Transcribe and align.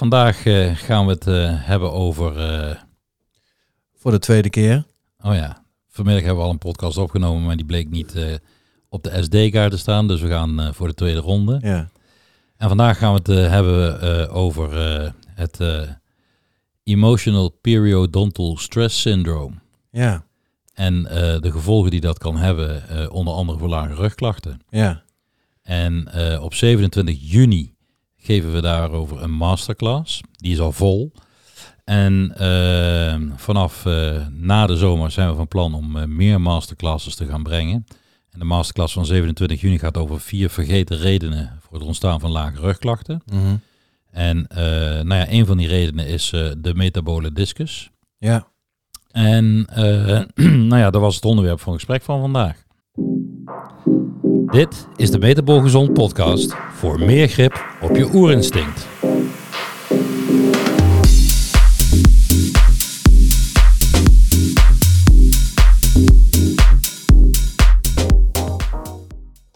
Vandaag 0.00 0.46
eh, 0.46 0.74
gaan 0.74 1.06
we 1.06 1.12
het 1.12 1.26
eh, 1.26 1.66
hebben 1.66 1.92
over. 1.92 2.38
eh, 2.38 2.76
Voor 3.94 4.10
de 4.10 4.18
tweede 4.18 4.50
keer. 4.50 4.84
oh 5.20 5.34
ja, 5.34 5.64
vanmiddag 5.88 6.22
hebben 6.24 6.40
we 6.42 6.46
al 6.48 6.52
een 6.54 6.58
podcast 6.70 6.96
opgenomen, 6.98 7.44
maar 7.44 7.56
die 7.56 7.66
bleek 7.66 7.90
niet 7.90 8.40
op 8.88 9.02
de 9.02 9.22
SD-kaart 9.22 9.70
te 9.70 9.78
staan. 9.78 10.08
Dus 10.08 10.20
we 10.20 10.28
gaan 10.28 10.74
voor 10.74 10.88
de 10.88 10.94
tweede 10.94 11.20
ronde. 11.20 11.58
Ja. 11.62 11.88
En 12.56 12.68
vandaag 12.68 12.98
gaan 12.98 13.12
we 13.12 13.18
het 13.32 13.50
hebben 13.50 14.30
over 14.30 14.74
het 15.34 15.60
Emotional 16.84 17.48
Periodontal 17.48 18.56
Stress 18.56 19.00
Syndrome. 19.00 19.54
Ja. 19.90 20.24
En 20.74 21.02
de 21.40 21.50
gevolgen 21.50 21.90
die 21.90 22.00
dat 22.00 22.18
kan 22.18 22.36
hebben, 22.36 22.82
onder 23.10 23.34
andere 23.34 23.58
voor 23.58 23.68
lage 23.68 23.94
rugklachten. 23.94 24.60
Ja. 24.70 25.02
En 25.62 26.08
op 26.40 26.54
27 26.54 27.16
juni 27.20 27.74
geven 28.26 28.52
we 28.52 28.60
daarover 28.60 29.22
een 29.22 29.30
masterclass. 29.30 30.20
Die 30.30 30.52
is 30.52 30.60
al 30.60 30.72
vol. 30.72 31.12
En 31.84 32.32
eh, 32.36 33.36
vanaf 33.36 33.86
eh, 33.86 34.26
na 34.30 34.66
de 34.66 34.76
zomer 34.76 35.10
zijn 35.10 35.28
we 35.28 35.34
van 35.34 35.48
plan 35.48 35.74
om 35.74 35.96
eh, 35.96 36.04
meer 36.04 36.40
masterclasses 36.40 37.14
te 37.14 37.26
gaan 37.26 37.42
brengen. 37.42 37.86
En 38.30 38.38
de 38.38 38.44
masterclass 38.44 38.92
van 38.92 39.06
27 39.06 39.60
juni 39.60 39.78
gaat 39.78 39.96
over 39.96 40.20
vier 40.20 40.50
vergeten 40.50 40.96
redenen 40.96 41.58
voor 41.60 41.78
het 41.78 41.86
ontstaan 41.86 42.20
van 42.20 42.30
lage 42.30 42.60
rugklachten. 42.60 43.22
Mhm. 43.26 43.56
En 44.10 44.46
eh, 44.46 44.56
nou 45.02 45.14
ja, 45.14 45.30
een 45.30 45.46
van 45.46 45.56
die 45.56 45.68
redenen 45.68 46.06
is 46.06 46.30
de 46.58 46.72
metabole 46.74 47.32
discus. 47.32 47.90
Ja. 48.18 48.46
En 49.10 49.66
nou 50.68 50.78
ja, 50.78 50.90
dat 50.90 51.00
was 51.00 51.14
het 51.14 51.24
onderwerp 51.24 51.60
van 51.60 51.74
gesprek 51.74 52.02
van 52.02 52.20
vandaag. 52.20 52.64
Dit 54.44 54.88
is 54.96 55.10
de 55.10 55.18
Metabol 55.18 55.60
Gezond 55.60 55.92
podcast 55.92 56.54
voor 56.72 57.00
meer 57.00 57.28
grip 57.28 57.66
op 57.80 57.96
je 57.96 58.14
oerinstinct. 58.14 58.86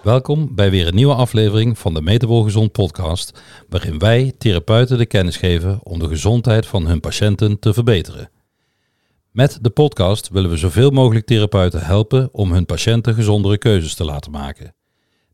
Welkom 0.02 0.54
bij 0.54 0.70
weer 0.70 0.86
een 0.86 0.94
nieuwe 0.94 1.14
aflevering 1.14 1.78
van 1.78 1.94
de 1.94 2.02
Metabol 2.02 2.42
Gezond 2.42 2.72
podcast, 2.72 3.42
waarin 3.68 3.98
wij 3.98 4.32
therapeuten 4.38 4.98
de 4.98 5.06
kennis 5.06 5.36
geven 5.36 5.80
om 5.82 5.98
de 5.98 6.08
gezondheid 6.08 6.66
van 6.66 6.86
hun 6.86 7.00
patiënten 7.00 7.58
te 7.58 7.72
verbeteren. 7.72 8.30
Met 9.30 9.58
de 9.60 9.70
podcast 9.70 10.28
willen 10.28 10.50
we 10.50 10.56
zoveel 10.56 10.90
mogelijk 10.90 11.26
therapeuten 11.26 11.84
helpen 11.84 12.28
om 12.32 12.52
hun 12.52 12.66
patiënten 12.66 13.14
gezondere 13.14 13.58
keuzes 13.58 13.94
te 13.94 14.04
laten 14.04 14.30
maken. 14.30 14.74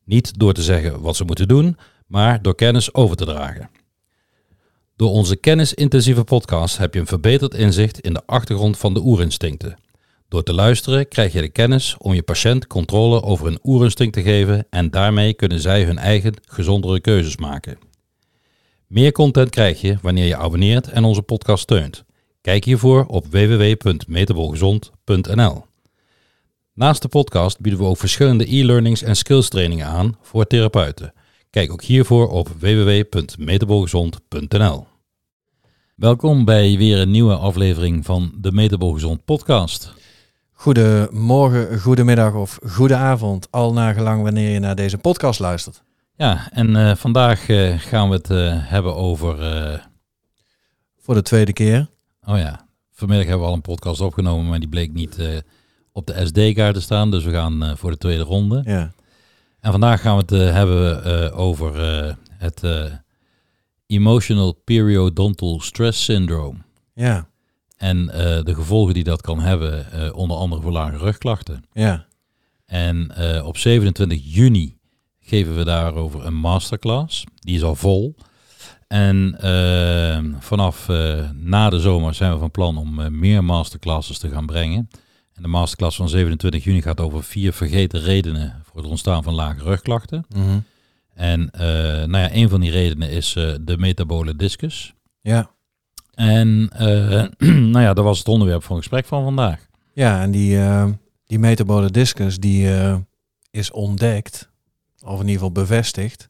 Niet 0.05 0.39
door 0.39 0.53
te 0.53 0.63
zeggen 0.63 1.01
wat 1.01 1.17
ze 1.17 1.25
moeten 1.25 1.49
doen, 1.49 1.77
maar 2.07 2.43
door 2.43 2.55
kennis 2.55 2.95
over 2.95 3.17
te 3.17 3.25
dragen. 3.25 3.71
Door 4.97 5.11
onze 5.11 5.37
kennisintensieve 5.37 6.25
podcast 6.25 6.79
heb 6.79 6.95
je 6.95 7.01
een 7.01 7.07
verbeterd 7.07 7.55
inzicht 7.55 8.01
in 8.01 8.13
de 8.13 8.23
achtergrond 8.27 8.79
van 8.79 8.95
de 8.95 9.01
oerinstincten. 9.01 9.79
Door 10.29 10.43
te 10.43 10.55
luisteren 10.55 11.09
krijg 11.09 11.33
je 11.33 11.41
de 11.41 11.49
kennis 11.49 11.97
om 11.99 12.15
je 12.15 12.23
patiënt 12.23 12.67
controle 12.67 13.23
over 13.23 13.47
hun 13.47 13.59
oerinstinct 13.63 14.13
te 14.13 14.23
geven 14.23 14.67
en 14.71 14.91
daarmee 14.91 15.35
kunnen 15.35 15.61
zij 15.61 15.85
hun 15.85 15.99
eigen 15.99 16.35
gezondere 16.45 17.01
keuzes 17.01 17.37
maken. 17.37 17.79
Meer 18.87 19.13
content 19.13 19.51
krijg 19.51 19.81
je 19.81 19.99
wanneer 20.03 20.27
je 20.27 20.37
abonneert 20.37 20.89
en 20.89 21.05
onze 21.05 21.23
podcast 21.23 21.63
steunt. 21.63 22.06
Kijk 22.47 22.65
hiervoor 22.65 23.07
op 23.07 23.27
www.metabolgezond.nl. 23.27 25.65
Naast 26.75 27.03
de 27.03 27.09
podcast 27.09 27.61
bieden 27.61 27.81
we 27.81 27.87
ook 27.87 27.97
verschillende 27.97 28.55
e-learnings 28.55 29.03
en 29.03 29.17
skills 29.17 29.49
trainingen 29.49 29.87
aan 29.87 30.17
voor 30.23 30.47
therapeuten. 30.47 31.13
Kijk 31.51 31.73
ook 31.73 31.83
hiervoor 31.83 32.29
op 32.29 32.49
www.metabolgezond.nl. 32.49 34.87
Welkom 35.97 36.45
bij 36.45 36.77
weer 36.77 36.99
een 36.99 37.11
nieuwe 37.11 37.35
aflevering 37.35 38.05
van 38.05 38.33
de 38.37 38.53
Metabol 38.53 38.93
Gezond 38.93 39.25
podcast. 39.25 39.95
Goedemorgen, 40.53 41.81
goedemiddag 41.81 42.35
of 42.35 42.59
goede 42.67 42.97
avond, 42.97 43.49
al 43.51 43.73
nagelang 43.73 44.23
wanneer 44.23 44.51
je 44.51 44.59
naar 44.59 44.77
deze 44.77 44.99
podcast 44.99 45.41
luistert. 45.41 45.83
Ja, 46.17 46.49
en 46.53 46.77
eh, 46.77 46.97
vandaag 46.97 47.49
eh, 47.49 47.79
gaan 47.79 48.09
we 48.09 48.15
het 48.15 48.31
eh, 48.31 48.53
hebben 48.53 48.97
over... 48.97 49.37
Voor 50.99 51.15
de 51.15 51.23
tweede 51.23 51.53
keer. 51.53 51.89
Oh 52.27 52.39
ja, 52.39 52.69
vanmiddag 52.93 53.27
hebben 53.27 53.45
we 53.45 53.51
al 53.51 53.57
een 53.57 53.75
podcast 53.75 54.01
opgenomen, 54.01 54.49
maar 54.49 54.59
die 54.59 54.69
bleek 54.69 54.93
niet 54.93 55.19
eh, 55.19 55.37
op 55.93 56.07
de 56.07 56.27
SD-kaart 56.27 56.75
te 56.75 56.81
staan. 56.81 57.11
Dus 57.11 57.25
we 57.25 57.31
gaan 57.31 57.65
eh, 57.65 57.77
voor 57.77 57.91
de 57.91 57.99
tweede 57.99 58.23
ronde. 58.23 58.63
Ja. 58.65 58.93
En 59.61 59.71
vandaag 59.71 60.01
gaan 60.01 60.17
we 60.17 60.23
het 60.23 60.33
eh, 60.33 60.53
hebben 60.53 61.33
over 61.33 61.75
het 62.31 62.63
Emotional 63.87 64.53
Periodontal 64.53 65.61
Stress 65.61 66.05
Syndrome. 66.05 66.59
Ja. 66.95 67.29
En 67.77 68.07
de 68.45 68.55
gevolgen 68.55 68.95
die 68.95 69.05
dat 69.05 69.21
kan 69.21 69.41
hebben, 69.41 70.15
onder 70.15 70.37
andere 70.37 70.63
voor 70.63 70.73
lage 70.73 70.97
rugklachten. 70.97 71.65
Ja. 71.73 72.07
En 72.67 73.13
op 73.45 73.57
27 73.57 74.21
juni 74.23 74.79
geven 75.21 75.57
we 75.57 75.65
daarover 75.65 76.27
een 76.27 76.35
masterclass. 76.35 77.25
Die 77.35 77.55
is 77.55 77.63
al 77.63 77.75
vol. 77.75 78.17
En 78.87 79.37
eh, 79.41 80.25
vanaf 80.39 80.89
eh, 80.89 81.31
na 81.35 81.71
de 81.71 81.81
zomer 81.81 82.15
zijn 82.15 82.33
we 82.33 82.39
van 82.39 82.51
plan 82.51 82.79
om 82.79 83.01
eh, 83.01 83.09
meer 83.09 83.45
masterclasses 83.45 84.19
te 84.19 84.29
gaan 84.29 84.47
brengen. 84.47 84.89
En 85.35 85.43
de 85.43 85.49
masterclass 85.49 85.97
van 85.97 86.09
27 86.09 86.65
juni 86.65 86.83
gaat 86.83 87.01
over 87.01 87.25
vier 87.25 87.53
vergeten 87.53 88.01
redenen 88.01 88.63
voor 88.65 88.81
het 88.81 88.91
ontstaan 88.91 89.23
van 89.23 89.35
lage 89.35 89.63
rugklachten. 89.63 90.27
Mhm. 90.29 90.59
En 91.15 91.51
eh, 91.51 91.61
nou 92.07 92.19
ja, 92.19 92.35
een 92.35 92.49
van 92.49 92.61
die 92.61 92.71
redenen 92.71 93.11
is 93.11 93.33
de 93.61 93.77
metabole 93.79 94.37
discus. 94.37 94.95
Ja. 95.21 95.51
En 96.15 96.71
nou 97.73 97.81
ja, 97.81 97.95
dat 97.95 98.05
was 98.05 98.19
het 98.19 98.29
onderwerp 98.29 98.65
van 98.65 98.77
gesprek 98.77 99.07
van 99.07 99.25
vandaag. 99.25 99.67
Ja, 99.93 100.23
en 100.23 100.31
die, 100.31 100.59
die 101.27 101.39
metabole 101.39 101.91
discus 101.91 102.39
die 102.39 102.69
is 103.51 103.71
ontdekt, 103.71 104.51
of 105.01 105.13
in 105.13 105.19
ieder 105.19 105.33
geval 105.33 105.53
bevestigd. 105.53 106.29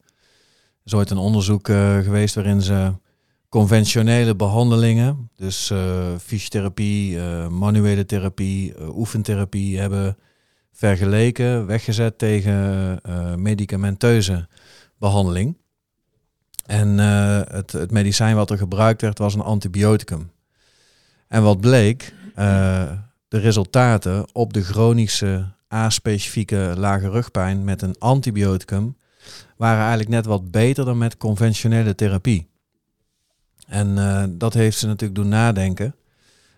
Is 0.86 0.94
ooit 0.94 1.10
een 1.10 1.19
onderzoek 1.19 1.69
eh, 1.69 1.98
geweest 1.98 2.34
waarin 2.34 2.62
ze 2.62 2.92
conventionele 3.48 4.36
behandelingen, 4.36 5.30
dus 5.36 5.70
eh, 5.70 6.14
fysiotherapie, 6.19 7.20
eh, 7.20 7.48
manuele 7.48 8.06
therapie, 8.06 8.74
oefentherapie, 8.94 9.78
hebben 9.78 10.16
vergeleken, 10.72 11.66
weggezet 11.66 12.19
tegen 12.19 13.00
medicamenteuze 13.36 14.48
behandeling. 14.98 15.56
En 16.66 16.98
het, 16.98 17.72
het 17.72 17.91
medicijn 17.91 18.36
wat 18.36 18.50
er 18.50 18.58
gebruikt 18.58 19.00
werd 19.00 19.19
was 19.19 19.34
een 19.34 19.41
antibioticum. 19.41 20.30
En 21.28 21.42
wat 21.42 21.60
bleek, 21.60 22.14
de 23.28 23.38
resultaten 23.38 24.26
op 24.32 24.52
de 24.52 24.62
chronische 24.62 25.52
A-specifieke 25.75 26.75
lage 26.76 27.10
rugpijn 27.10 27.64
met 27.64 27.82
een 27.82 27.98
antibioticum 27.98 28.96
waren 29.56 29.81
eigenlijk 29.81 30.09
net 30.09 30.26
wat 30.26 30.50
beter 30.50 30.84
dan 30.84 30.98
met 30.98 31.16
conventionele 31.16 31.94
therapie. 31.94 32.48
En 33.66 33.98
eh, 33.98 34.25
dat 34.28 34.54
heeft 34.54 34.78
ze 34.78 34.87
natuurlijk 34.87 35.20
doen 35.20 35.28
nadenken. 35.28 35.94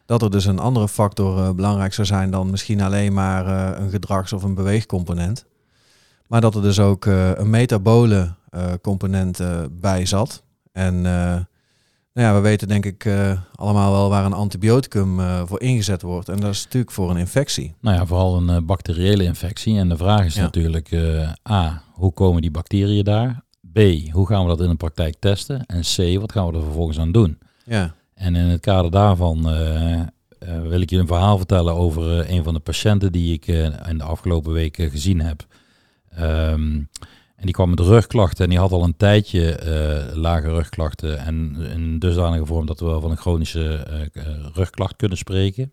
Dat 0.07 0.23
er 0.23 0.31
dus 0.31 0.45
een 0.45 0.59
andere 0.59 0.89
factor 0.89 1.39
eh, 1.39 1.51
belangrijk 1.51 1.95
zou 1.95 2.07
zijn 2.07 2.31
dan 2.31 2.51
misschien 2.51 2.81
alleen 2.81 3.13
maar 3.13 3.47
eh, 3.47 3.81
een 3.81 3.91
gedrags- 3.91 4.33
of 4.33 4.43
een 4.43 4.55
beweegcomponent. 4.55 5.45
Maar 6.27 6.41
dat 6.41 6.55
er 6.55 6.63
dus 6.63 6.79
ook 6.79 7.05
een 7.05 7.51
metabole 7.51 8.35
component 8.83 9.41
bij 9.71 10.07
zat. 10.07 10.43
En 10.73 11.01
nou 11.03 11.47
ja, 12.13 12.35
we 12.35 12.41
weten 12.41 12.69
denk 12.69 12.85
ik 12.85 13.09
allemaal 13.55 13.93
wel 13.93 14.09
waar 14.09 14.25
een 14.25 14.33
antibioticum 14.33 15.21
voor 15.47 15.61
ingezet 15.61 16.03
wordt. 16.03 16.29
En 16.29 16.41
dat 16.41 16.51
is 16.51 16.65
natuurlijk 16.65 16.93
voor 16.93 17.11
een 17.11 17.17
infectie. 17.17 17.75
Nou 17.81 17.97
ja, 17.97 18.07
vooral 18.07 18.37
een 18.37 18.67
bacteriële 18.67 19.25
infectie. 19.25 19.79
En 19.79 19.89
de 19.89 19.97
vraag 19.97 20.25
is 20.25 20.35
Ja. 20.35 20.43
natuurlijk 20.43 20.93
A, 21.51 21.83
hoe 21.99 22.13
komen 22.13 22.43
die 22.43 22.51
bacteriën 22.51 23.05
daar? 23.05 23.43
B, 23.73 23.79
hoe 24.11 24.27
gaan 24.27 24.43
we 24.43 24.49
dat 24.49 24.61
in 24.61 24.69
de 24.69 24.77
praktijk 24.77 25.17
testen? 25.19 25.67
En 25.67 25.81
C, 25.81 26.19
wat 26.21 26.33
gaan 26.33 26.47
we 26.47 26.57
er 26.57 26.63
vervolgens 26.63 26.99
aan 26.99 27.13
doen? 27.13 27.39
Ja, 27.65 27.95
En 28.15 28.37
in 28.37 28.45
het 28.45 28.61
kader 28.61 28.91
daarvan 28.91 29.49
eh, 29.49 30.01
eh, 30.01 30.07
wil 30.69 30.81
ik 30.81 30.91
je 30.91 30.99
een 30.99 31.07
verhaal 31.07 31.37
vertellen 31.37 31.75
over 31.75 32.21
eh, 32.21 32.31
een 32.31 32.45
van 32.45 32.55
de 32.55 32.61
patiënten 32.61 33.13
die 33.13 33.33
ik 33.33 33.47
in 33.47 33.99
de 33.99 34.05
afgelopen 34.05 34.53
weken 34.53 34.91
gezien 34.91 35.21
heb. 35.21 35.47
Ehm, 36.11 36.83
en 37.37 37.45
die 37.45 37.53
kwam 37.53 37.71
met 37.71 37.81
rugklachten 37.81 38.45
en 38.45 38.51
die 38.51 38.59
had 38.59 38.73
al 38.73 38.85
een 38.85 38.97
tijdje 38.97 39.61
lage 40.15 40.49
rugklachten 40.49 41.19
en 41.19 41.57
in 41.73 41.99
dusdanige 41.99 42.47
vorm 42.47 42.67
dat 42.67 42.81
we 42.81 42.87
wel 42.87 43.01
van 43.01 43.11
een 43.11 43.17
chronische 43.17 43.87
rugklacht 44.55 44.97
kunnen 44.97 45.19
spreken. 45.19 45.73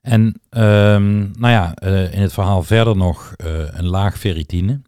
En 0.00 0.40
ehm, 0.50 1.18
nou 1.18 1.52
ja, 1.52 1.76
in 2.10 2.22
het 2.22 2.32
verhaal 2.32 2.62
verder 2.62 2.96
nog 2.96 3.34
een 3.72 3.86
laag 3.86 4.18
ferritine. 4.18 4.80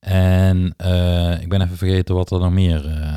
En 0.00 0.74
eh, 0.76 1.40
ik 1.40 1.48
ben 1.48 1.62
even 1.62 1.76
vergeten 1.76 2.14
wat 2.14 2.30
er 2.30 2.38
nog 2.40 2.52
meer... 2.52 2.86
eh, 2.86 3.16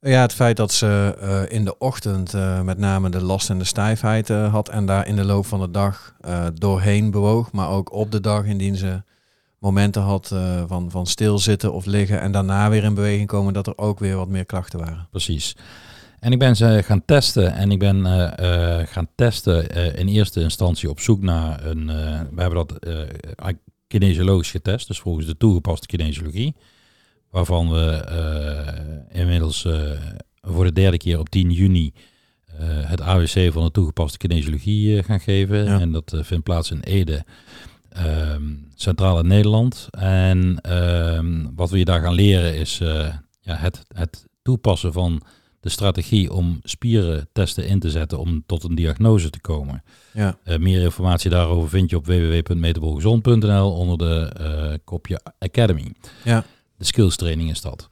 Ja, 0.00 0.20
het 0.20 0.32
feit 0.32 0.56
dat 0.56 0.72
ze 0.72 1.16
eh, 1.20 1.56
in 1.56 1.64
de 1.64 1.78
ochtend 1.78 2.32
met 2.62 2.78
name 2.78 3.10
de 3.10 3.22
last 3.22 3.50
en 3.50 3.58
de 3.58 3.64
stijfheid 3.64 4.28
had 4.28 4.68
en 4.68 4.86
daar 4.86 5.06
in 5.06 5.16
de 5.16 5.24
loop 5.24 5.46
van 5.46 5.60
de 5.60 5.70
dag 5.70 6.14
doorheen 6.54 7.10
bewoog, 7.10 7.52
maar 7.52 7.68
ook 7.68 7.92
op 7.92 8.12
de 8.12 8.20
dag 8.20 8.44
indien 8.44 8.76
ze 8.76 9.02
momenten 9.58 10.02
had 10.02 10.34
van, 10.66 10.90
van 10.90 11.06
stilzitten 11.06 11.72
of 11.72 11.84
liggen 11.84 12.20
en 12.20 12.32
daarna 12.32 12.70
weer 12.70 12.84
in 12.84 12.94
beweging 12.94 13.26
komen, 13.28 13.52
dat 13.52 13.66
er 13.66 13.78
ook 13.78 13.98
weer 13.98 14.16
wat 14.16 14.28
meer 14.28 14.44
klachten 14.46 14.78
waren. 14.78 15.08
Precies. 15.10 15.56
En 16.20 16.32
ik 16.32 16.38
ben 16.38 16.56
ze 16.56 16.82
gaan 16.84 17.04
testen 17.04 17.52
en 17.52 17.70
ik 17.70 17.78
ben 17.78 18.06
gaan 18.86 19.08
testen 19.14 19.68
in 19.96 20.08
eerste 20.08 20.40
instantie 20.40 20.90
op 20.90 21.00
zoek 21.00 21.22
naar 21.22 21.66
een, 21.66 21.86
we 22.34 22.40
hebben 22.40 22.66
dat 22.66 22.78
kinesiologisch 23.98 24.50
getest, 24.50 24.86
dus 24.86 24.98
volgens 24.98 25.26
de 25.26 25.36
toegepaste 25.36 25.86
kinesiologie, 25.86 26.54
waarvan 27.30 27.70
we 27.70 29.06
inmiddels 29.12 29.68
voor 30.42 30.64
de 30.64 30.72
derde 30.72 30.96
keer 30.96 31.18
op 31.18 31.28
10 31.28 31.50
juni 31.50 31.92
het 32.62 33.00
AWC 33.00 33.52
van 33.52 33.64
de 33.64 33.70
toegepaste 33.70 34.18
kinesiologie 34.18 35.02
gaan 35.02 35.20
geven. 35.20 35.66
En 35.66 35.92
dat 35.92 36.16
vindt 36.16 36.44
plaats 36.44 36.70
in 36.70 36.80
Ede 36.80 37.24
um, 37.96 38.68
Centraal 38.74 39.18
in 39.18 39.26
Nederland. 39.26 39.88
En 39.90 40.72
um, 40.72 41.52
wat 41.54 41.70
we 41.70 41.78
je 41.78 41.84
daar 41.84 42.02
gaan 42.02 42.14
leren 42.14 42.56
is 42.56 42.78
ja, 43.40 43.56
het, 43.56 43.82
het 43.94 44.26
toepassen 44.42 44.92
van 44.92 45.22
de 45.64 45.70
strategie 45.70 46.32
om 46.32 46.60
spieren 46.62 47.28
testen 47.32 47.66
in 47.66 47.78
te 47.78 47.90
zetten 47.90 48.18
om 48.18 48.42
tot 48.46 48.64
een 48.64 48.74
diagnose 48.74 49.30
te 49.30 49.40
komen. 49.40 49.82
Ja. 50.12 50.38
Uh, 50.44 50.56
meer 50.56 50.82
informatie 50.82 51.30
daarover 51.30 51.68
vind 51.68 51.90
je 51.90 51.96
op 51.96 52.06
www.metabolgezond.nl 52.06 53.72
onder 53.72 53.98
de 53.98 54.32
uh, 54.40 54.74
kopje 54.84 55.20
Academy. 55.38 55.92
Ja. 56.24 56.44
De 56.76 56.84
skills 56.84 57.16
training 57.16 57.50
is 57.50 57.60
dat. 57.60 57.88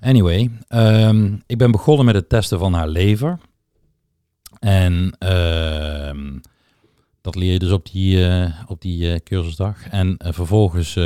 Anyway, 0.00 0.50
um, 0.68 1.42
ik 1.46 1.58
ben 1.58 1.70
begonnen 1.70 2.04
met 2.04 2.14
het 2.14 2.28
testen 2.28 2.58
van 2.58 2.72
haar 2.72 2.88
lever. 2.88 3.38
En 4.60 5.16
dat 7.20 7.34
leer 7.34 7.52
je 7.52 7.58
dus 7.58 7.70
op 7.70 7.90
die, 7.92 8.16
uh, 8.16 8.60
op 8.66 8.80
die 8.80 9.12
uh, 9.12 9.16
cursusdag. 9.24 9.88
En 9.88 10.14
vervolgens 10.18 10.98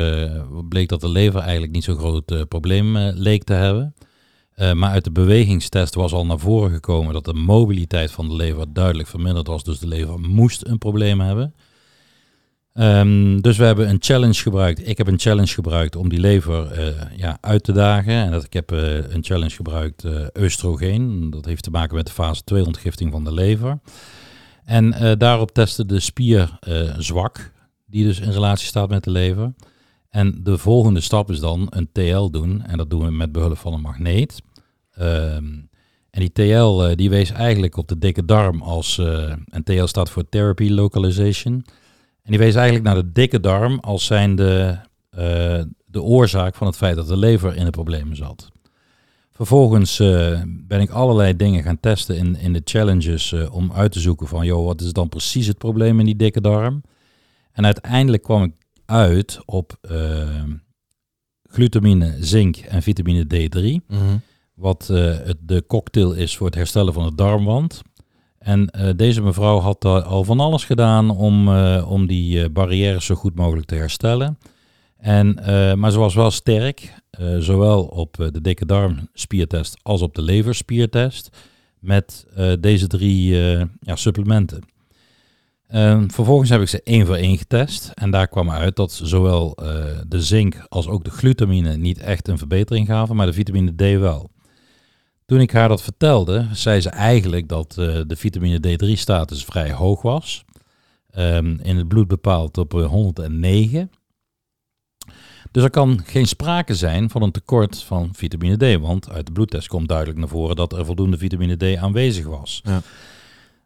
bleek 0.69 0.89
dat 0.89 1.01
de 1.01 1.09
lever 1.09 1.39
eigenlijk 1.39 1.71
niet 1.71 1.83
zo'n 1.83 1.97
groot 1.97 2.47
probleem 2.47 2.97
leek 2.97 3.43
te 3.43 3.53
hebben. 3.53 3.93
Maar 4.55 4.89
uit 4.89 5.03
de 5.03 5.11
bewegingstest 5.11 5.95
was 5.95 6.13
al 6.13 6.25
naar 6.25 6.39
voren 6.39 6.71
gekomen 6.71 7.13
dat 7.13 7.25
de 7.25 7.33
mobiliteit 7.33 8.11
van 8.11 8.27
de 8.27 8.35
lever 8.35 8.73
duidelijk 8.73 9.07
verminderd 9.07 9.47
was. 9.47 9.63
Dus 9.63 9.79
de 9.79 9.87
lever 9.87 10.19
moest 10.19 10.65
een 10.65 10.77
probleem 10.77 11.19
hebben. 11.19 11.53
Um, 12.73 13.41
dus 13.41 13.57
we 13.57 13.63
hebben 13.63 13.89
een 13.89 13.97
challenge 13.99 14.41
gebruikt. 14.41 14.87
Ik 14.87 14.97
heb 14.97 15.07
een 15.07 15.19
challenge 15.19 15.53
gebruikt 15.53 15.95
om 15.95 16.09
die 16.09 16.19
lever 16.19 16.81
ja, 17.15 17.37
uit 17.41 17.63
te 17.63 17.71
dagen. 17.71 18.13
En 18.13 18.31
dat, 18.31 18.43
ik 18.43 18.53
heb 18.53 18.71
een 18.71 19.23
challenge 19.23 19.55
gebruikt, 19.55 20.03
oestrogeen. 20.39 21.29
Dat 21.29 21.45
heeft 21.45 21.63
te 21.63 21.71
maken 21.71 21.95
met 21.95 22.05
de 22.05 22.13
fase 22.13 22.43
2 22.43 22.65
ontgifting 22.65 23.11
van 23.11 23.23
de 23.23 23.33
lever. 23.33 23.79
En 24.65 25.15
daarop 25.17 25.51
testen 25.51 25.87
de 25.87 25.99
spier 25.99 26.59
zwak, 26.97 27.51
die 27.85 28.05
dus 28.05 28.19
in 28.19 28.31
relatie 28.31 28.67
staat 28.67 28.89
met 28.89 29.03
de 29.03 29.11
lever. 29.11 29.53
En 30.11 30.39
de 30.43 30.57
volgende 30.57 31.01
stap 31.01 31.29
is 31.29 31.39
dan 31.39 31.67
een 31.69 31.89
TL 31.91 32.29
doen. 32.29 32.61
En 32.65 32.77
dat 32.77 32.89
doen 32.89 33.05
we 33.05 33.11
met 33.11 33.31
behulp 33.31 33.57
van 33.57 33.73
een 33.73 33.81
magneet. 33.81 34.41
Um, 34.99 35.69
en 36.09 36.19
die 36.19 36.31
TL 36.31 36.89
uh, 36.89 36.95
die 36.95 37.09
wees 37.09 37.31
eigenlijk 37.31 37.77
op 37.77 37.87
de 37.87 37.97
dikke 37.97 38.25
darm 38.25 38.61
als, 38.61 38.97
en 39.49 39.63
TL 39.63 39.85
staat 39.85 40.09
voor 40.09 40.29
Therapy 40.29 40.69
Localization. 40.69 41.53
En 42.23 42.31
die 42.31 42.39
wees 42.39 42.55
eigenlijk 42.55 42.85
naar 42.85 43.03
de 43.03 43.11
dikke 43.11 43.39
darm 43.39 43.79
als 43.79 44.05
zijn 44.05 44.35
de, 44.35 44.77
de 45.85 46.01
oorzaak 46.01 46.55
van 46.55 46.67
het 46.67 46.75
feit 46.75 46.95
dat 46.95 47.07
de 47.07 47.17
lever 47.17 47.55
in 47.55 47.65
de 47.65 47.71
problemen 47.71 48.15
zat. 48.15 48.51
Vervolgens 49.41 49.99
uh, 49.99 50.41
ben 50.45 50.81
ik 50.81 50.89
allerlei 50.89 51.35
dingen 51.35 51.63
gaan 51.63 51.79
testen 51.79 52.17
in, 52.17 52.35
in 52.35 52.53
de 52.53 52.61
challenges 52.63 53.31
uh, 53.31 53.55
om 53.55 53.71
uit 53.71 53.91
te 53.91 53.99
zoeken 53.99 54.27
van, 54.27 54.45
joh, 54.45 54.65
wat 54.65 54.81
is 54.81 54.93
dan 54.93 55.09
precies 55.09 55.47
het 55.47 55.57
probleem 55.57 55.99
in 55.99 56.05
die 56.05 56.15
dikke 56.15 56.41
darm? 56.41 56.81
En 57.51 57.65
uiteindelijk 57.65 58.23
kwam 58.23 58.43
ik 58.43 58.51
uit 58.91 59.39
op 59.45 59.77
uh, 59.91 60.43
glutamine, 61.43 62.15
zink 62.19 62.57
en 62.57 62.81
vitamine 62.81 63.23
D3, 63.23 63.85
mm 63.87 64.21
wat 64.53 64.87
het, 64.87 65.37
de 65.39 65.63
cocktail 65.67 66.13
is 66.13 66.37
voor 66.37 66.45
het 66.45 66.55
herstellen 66.55 66.93
van 66.93 67.05
de 67.05 67.15
darmwand. 67.15 67.81
En 68.37 68.73
deze 68.95 69.21
mevrouw 69.21 69.59
had 69.59 69.85
al 69.85 70.23
van 70.23 70.39
alles 70.39 70.63
gedaan 70.63 71.09
om, 71.09 71.49
om 71.79 72.07
die 72.07 72.49
barrières 72.49 73.05
zo 73.05 73.15
goed 73.15 73.35
mogelijk 73.35 73.67
te 73.67 73.75
herstellen. 73.75 74.37
En, 74.97 75.33
maar 75.79 75.91
ze 75.91 75.99
was 75.99 76.15
wel 76.15 76.31
sterk 76.31 76.93
zowel 77.39 77.83
op 77.83 78.29
de 78.31 78.41
dikke 78.41 78.65
darmspiertest 78.65 79.79
als 79.81 80.01
op 80.01 80.15
de 80.15 80.21
leverspiertest 80.21 81.37
met 81.79 82.25
deze 82.59 82.87
drie 82.87 83.35
ja, 83.79 83.95
supplementen. 83.95 84.63
Ehm, 85.71 86.09
vervolgens 86.09 86.49
heb 86.49 86.61
ik 86.61 86.67
ze 86.67 86.81
één 86.83 87.05
voor 87.05 87.15
één 87.15 87.37
getest 87.37 87.91
en 87.93 88.11
daar 88.11 88.27
kwam 88.27 88.51
uit 88.51 88.75
dat 88.75 88.91
zowel 88.91 89.55
de 90.07 90.21
zink 90.21 90.65
als 90.69 90.87
ook 90.87 91.03
de 91.03 91.11
glutamine 91.11 91.77
niet 91.77 91.99
echt 91.99 92.27
een 92.27 92.37
verbetering 92.37 92.87
gaven, 92.87 93.15
maar 93.15 93.25
de 93.25 93.33
vitamine 93.33 93.75
D 93.75 93.99
wel. 93.99 94.31
Toen 95.25 95.39
ik 95.39 95.51
haar 95.51 95.67
dat 95.67 95.81
vertelde, 95.81 96.47
zei 96.51 96.81
ze 96.81 96.89
eigenlijk 96.89 97.47
dat 97.47 97.73
de 97.73 98.15
vitamine 98.15 98.59
D3-status 98.59 99.45
vrij 99.45 99.71
hoog 99.71 100.01
was. 100.01 100.45
Um, 101.17 101.59
in 101.63 101.77
het 101.77 101.87
bloed 101.87 102.07
bepaald 102.07 102.57
op 102.57 102.71
109. 102.71 103.91
Dus 105.51 105.63
er 105.63 105.69
kan 105.69 106.01
geen 106.05 106.27
sprake 106.27 106.75
zijn 106.75 107.09
van 107.09 107.21
een 107.21 107.31
tekort 107.31 107.83
van 107.83 108.09
vitamine 108.13 108.77
D, 108.77 108.79
want 108.79 109.09
uit 109.09 109.25
de 109.25 109.31
bloedtest 109.31 109.67
komt 109.67 109.87
duidelijk 109.87 110.19
naar 110.19 110.27
voren 110.27 110.55
dat 110.55 110.73
er 110.73 110.85
voldoende 110.85 111.17
vitamine 111.17 111.57
D 111.57 111.77
aanwezig 111.77 112.25
was. 112.25 112.61
Ja. 112.63 112.81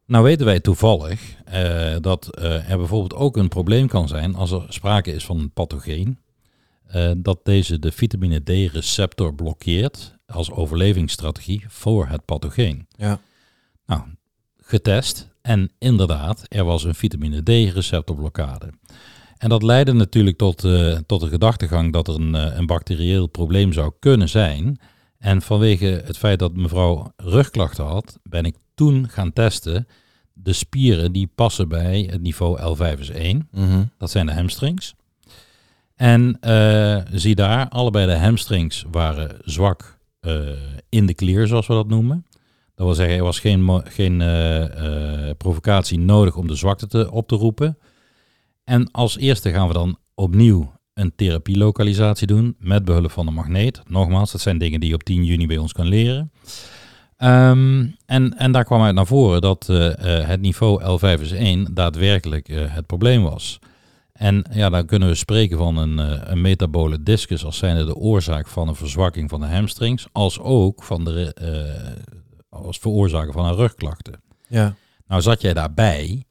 Nou 0.07 0.23
weten 0.23 0.45
wij 0.45 0.59
toevallig 0.59 1.35
uh, 1.53 1.95
dat 2.01 2.37
uh, 2.39 2.69
er 2.69 2.77
bijvoorbeeld 2.77 3.13
ook 3.13 3.37
een 3.37 3.47
probleem 3.47 3.87
kan 3.87 4.07
zijn 4.07 4.35
als 4.35 4.51
er 4.51 4.65
sprake 4.69 5.13
is 5.13 5.25
van 5.25 5.39
een 5.39 5.51
pathogeen, 5.51 6.19
uh, 6.95 7.11
dat 7.17 7.39
deze 7.43 7.79
de 7.79 7.91
vitamine 7.91 8.39
D-receptor 8.43 9.35
blokkeert 9.35 10.15
als 10.27 10.51
overlevingsstrategie 10.51 11.65
voor 11.67 12.07
het 12.07 12.25
pathogeen. 12.25 12.87
Ja. 12.97 13.19
Nou, 13.85 14.01
getest 14.57 15.29
en 15.41 15.71
inderdaad, 15.79 16.45
er 16.47 16.63
was 16.63 16.83
een 16.83 16.95
vitamine 16.95 17.43
D-receptorblokkade. 17.43 18.69
En 19.37 19.49
dat 19.49 19.63
leidde 19.63 19.93
natuurlijk 19.93 20.37
tot, 20.37 20.59
tot 21.05 21.21
de 21.21 21.27
gedachtegang 21.27 21.93
dat 21.93 22.07
er 22.07 22.15
een, 22.15 22.33
een 22.33 22.65
bacterieel 22.65 23.27
probleem 23.27 23.73
zou 23.73 23.91
kunnen 23.99 24.29
zijn. 24.29 24.79
En 25.17 25.41
vanwege 25.41 25.85
het 26.05 26.17
feit 26.17 26.39
dat 26.39 26.55
mevrouw 26.55 27.13
rugklachten 27.17 27.85
had, 27.85 28.19
ben 28.23 28.45
ik 28.45 28.55
toen 28.75 29.09
gaan 29.09 29.33
testen 29.33 29.87
de 30.33 30.53
spieren 30.53 31.11
die 31.11 31.29
passen 31.35 31.67
bij 31.67 32.09
het 32.11 32.21
niveau 32.21 32.75
L5 32.75 32.99
is 32.99 33.09
1. 33.09 33.47
Mm 33.51 33.89
Dat 33.97 34.11
zijn 34.11 34.25
de 34.25 34.33
hamstrings. 34.33 34.95
En 35.95 36.37
uh, 36.41 37.01
zie 37.11 37.35
daar, 37.35 37.69
allebei 37.69 38.05
de 38.05 38.17
hamstrings 38.17 38.85
waren 38.91 39.37
zwak 39.41 39.97
in 40.89 41.05
de 41.05 41.13
klier, 41.13 41.47
zoals 41.47 41.67
we 41.67 41.73
dat 41.73 41.87
noemen. 41.87 42.25
Dat 42.75 42.85
wil 42.85 42.95
zeggen, 42.95 43.17
er 43.17 43.23
was 43.23 43.39
geen, 43.39 43.81
geen 43.83 44.17
provocatie 45.37 45.99
nodig 45.99 46.35
om 46.35 46.47
de 46.47 46.55
zwakte 46.55 46.87
te, 46.87 47.11
op 47.11 47.27
te 47.27 47.35
roepen. 47.35 47.77
En 48.63 48.91
als 48.91 49.17
eerste 49.17 49.51
gaan 49.51 49.67
we 49.67 49.73
dan 49.73 49.97
opnieuw 50.13 50.73
een 50.93 51.15
therapielokalisatie 51.15 52.27
doen 52.27 52.55
met 52.59 52.85
behulp 52.85 53.11
van 53.11 53.27
een 53.27 53.33
magneet. 53.33 53.81
Nogmaals, 53.87 54.31
dat 54.31 54.41
zijn 54.41 54.57
dingen 54.57 54.79
die 54.79 54.89
je 54.89 54.95
op 54.95 55.03
10 55.03 55.23
juni 55.23 55.47
bij 55.47 55.57
ons 55.57 55.73
kan 55.73 55.87
leren. 55.87 56.31
Um, 57.17 57.95
en, 58.05 58.37
en 58.37 58.51
daar 58.51 58.63
kwam 58.63 58.81
uit 58.81 58.95
naar 58.95 59.05
voren 59.05 59.41
dat 59.41 59.67
uh, 59.69 59.85
uh, 59.85 59.93
het 60.27 60.41
niveau 60.41 60.99
L5 60.99 61.21
is 61.21 61.31
1 61.31 61.73
daadwerkelijk 61.73 62.49
uh, 62.49 62.73
het 62.73 62.85
probleem 62.85 63.23
was. 63.23 63.59
En 64.13 64.45
ja, 64.51 64.69
dan 64.69 64.85
kunnen 64.85 65.07
we 65.07 65.15
spreken 65.15 65.57
van 65.57 65.77
een, 65.77 65.97
een 66.31 66.41
metabole 66.41 67.03
discus 67.03 67.45
als 67.45 67.57
zijnde 67.57 67.85
de 67.85 67.95
oorzaak 67.95 68.47
van 68.47 68.67
een 68.67 68.75
verzwakking 68.75 69.29
van 69.29 69.39
de 69.39 69.47
hamstrings, 69.47 70.07
als 70.11 70.39
ook 70.39 70.83
van 70.83 71.05
de, 71.05 71.33
als 72.49 72.77
veroorzaker 72.77 73.33
van 73.33 73.45
een 73.45 73.55
rugklachten. 73.55 74.21
Ja. 74.47 74.75
Nou 75.07 75.21
zat 75.21 75.41
jij 75.41 75.53
daarbij 75.53 76.23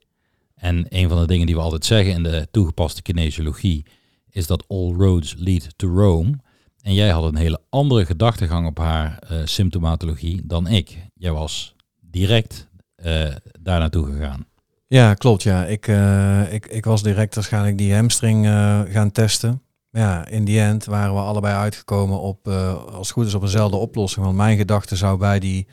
en 0.54 0.86
een 0.88 1.08
van 1.08 1.20
de 1.20 1.26
dingen 1.26 1.46
die 1.46 1.54
we 1.54 1.60
altijd 1.60 1.84
zeggen 1.84 2.12
in 2.12 2.22
de 2.22 2.48
toegepaste 2.50 3.02
kinesiologie 3.02 3.86
is 4.30 4.46
dat 4.46 4.64
all 4.68 4.92
roads 4.96 5.34
lead 5.38 5.68
to 5.76 5.88
Rome. 5.88 6.38
En 6.84 6.94
jij 6.94 7.08
had 7.08 7.24
een 7.24 7.36
hele 7.36 7.60
andere 7.68 8.06
gedachtegang 8.06 8.66
op 8.66 8.78
haar 8.78 9.18
uh, 9.30 9.38
symptomatologie 9.44 10.42
dan 10.46 10.66
ik. 10.66 10.96
Jij 11.14 11.32
was 11.32 11.74
direct 12.00 12.68
uh, 13.04 13.28
daar 13.60 13.78
naartoe 13.78 14.06
gegaan. 14.06 14.46
Ja, 14.86 15.14
klopt. 15.14 15.42
Ja. 15.42 15.64
Ik, 15.64 15.86
uh, 15.86 16.52
ik, 16.52 16.66
ik 16.66 16.84
was 16.84 17.02
direct 17.02 17.34
waarschijnlijk 17.34 17.78
die 17.78 17.94
hamstring 17.94 18.46
gaan 18.88 19.12
testen. 19.12 19.62
Ja, 19.90 20.26
in 20.26 20.44
die 20.44 20.60
end 20.60 20.84
waren 20.84 21.14
we 21.14 21.20
allebei 21.20 21.54
uitgekomen 21.54 22.20
op, 22.20 22.48
als 22.48 23.06
het 23.06 23.10
goed 23.10 23.26
is, 23.26 23.34
op 23.34 23.42
eenzelfde 23.42 23.76
oplossing. 23.76 24.24
Want 24.24 24.36
mijn 24.36 24.56
gedachte 24.56 24.96
zou 24.96 25.18
bij 25.18 25.38
die 25.38 25.66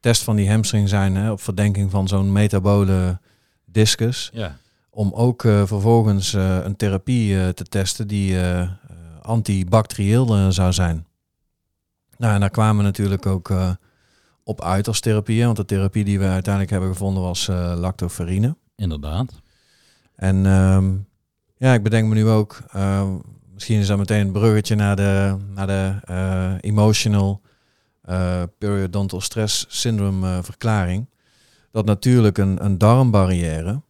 test 0.00 0.22
van 0.22 0.36
die 0.36 0.50
hamstring 0.50 0.88
zijn, 0.88 1.14
hè, 1.14 1.30
op 1.30 1.40
verdenking 1.40 1.90
van 1.90 2.08
zo'n 2.08 2.32
metabole 2.32 3.20
discus. 3.64 4.30
Ja. 4.32 4.56
Om 4.90 5.12
ook 5.12 5.42
uh, 5.42 5.66
vervolgens 5.66 6.32
uh, 6.32 6.58
een 6.62 6.76
therapie 6.76 7.34
uh, 7.34 7.48
te 7.48 7.64
testen 7.64 8.08
die 8.08 8.36
antibacterieel 9.28 10.52
zou 10.52 10.72
zijn. 10.72 11.06
Nou, 12.16 12.34
en 12.34 12.40
daar 12.40 12.50
kwamen 12.50 12.76
we 12.76 12.82
natuurlijk 12.82 13.26
ook 13.26 13.52
op 14.44 14.62
uit 14.62 14.88
als 14.88 15.00
therapie. 15.00 15.44
Want 15.44 15.56
de 15.56 15.64
therapie 15.64 16.04
die 16.04 16.18
we 16.18 16.24
uiteindelijk 16.24 16.72
hebben 16.72 16.90
gevonden 16.90 17.22
was 17.22 17.46
lactoferine. 17.76 18.56
Inderdaad. 18.76 19.40
En 20.14 20.46
um, 20.46 21.06
ja, 21.56 21.74
ik 21.74 21.82
bedenk 21.82 22.08
me 22.08 22.14
nu 22.14 22.28
ook, 22.28 22.62
misschien 23.54 23.78
is 23.78 23.86
dat 23.86 23.98
meteen 23.98 24.26
een 24.26 24.32
bruggetje 24.32 24.74
naar 24.74 24.96
de, 24.96 25.36
naar 25.54 25.66
de 25.66 25.94
eh, 26.04 26.52
emotional 26.60 27.40
uh, 28.08 28.42
periodontal 28.58 29.20
stress 29.20 29.66
syndrome 29.68 30.42
verklaring. 30.42 31.08
Dat 31.70 31.84
natuurlijk 31.84 32.38
een, 32.38 32.64
een 32.64 32.78
darmbarrière 32.78 33.82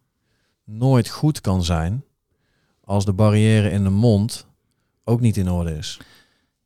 nooit 0.65 1.09
goed 1.09 1.41
kan 1.41 1.65
zijn 1.65 2.05
als 2.85 3.05
de 3.05 3.13
barrière 3.13 3.71
in 3.71 3.85
de 3.85 3.91
mond 3.91 4.47
ook 5.09 5.21
niet 5.21 5.37
in 5.37 5.51
orde 5.51 5.77
is. 5.77 5.99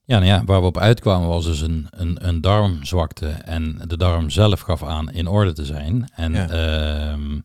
Ja, 0.05 0.19
nou 0.19 0.31
ja, 0.31 0.45
waar 0.45 0.61
we 0.61 0.67
op 0.67 0.79
uitkwamen 0.79 1.29
was 1.29 1.45
dus 1.45 1.61
een, 1.61 1.87
een, 1.91 2.29
een 2.29 2.41
darmzwakte 2.41 3.29
en 3.29 3.81
de 3.87 3.97
darm 3.97 4.31
zelf 4.31 4.61
gaf 4.61 4.83
aan 4.83 5.11
in 5.11 5.27
orde 5.27 5.53
te 5.53 5.65
zijn. 5.65 6.11
En 6.15 6.35
ehm, 6.35 7.37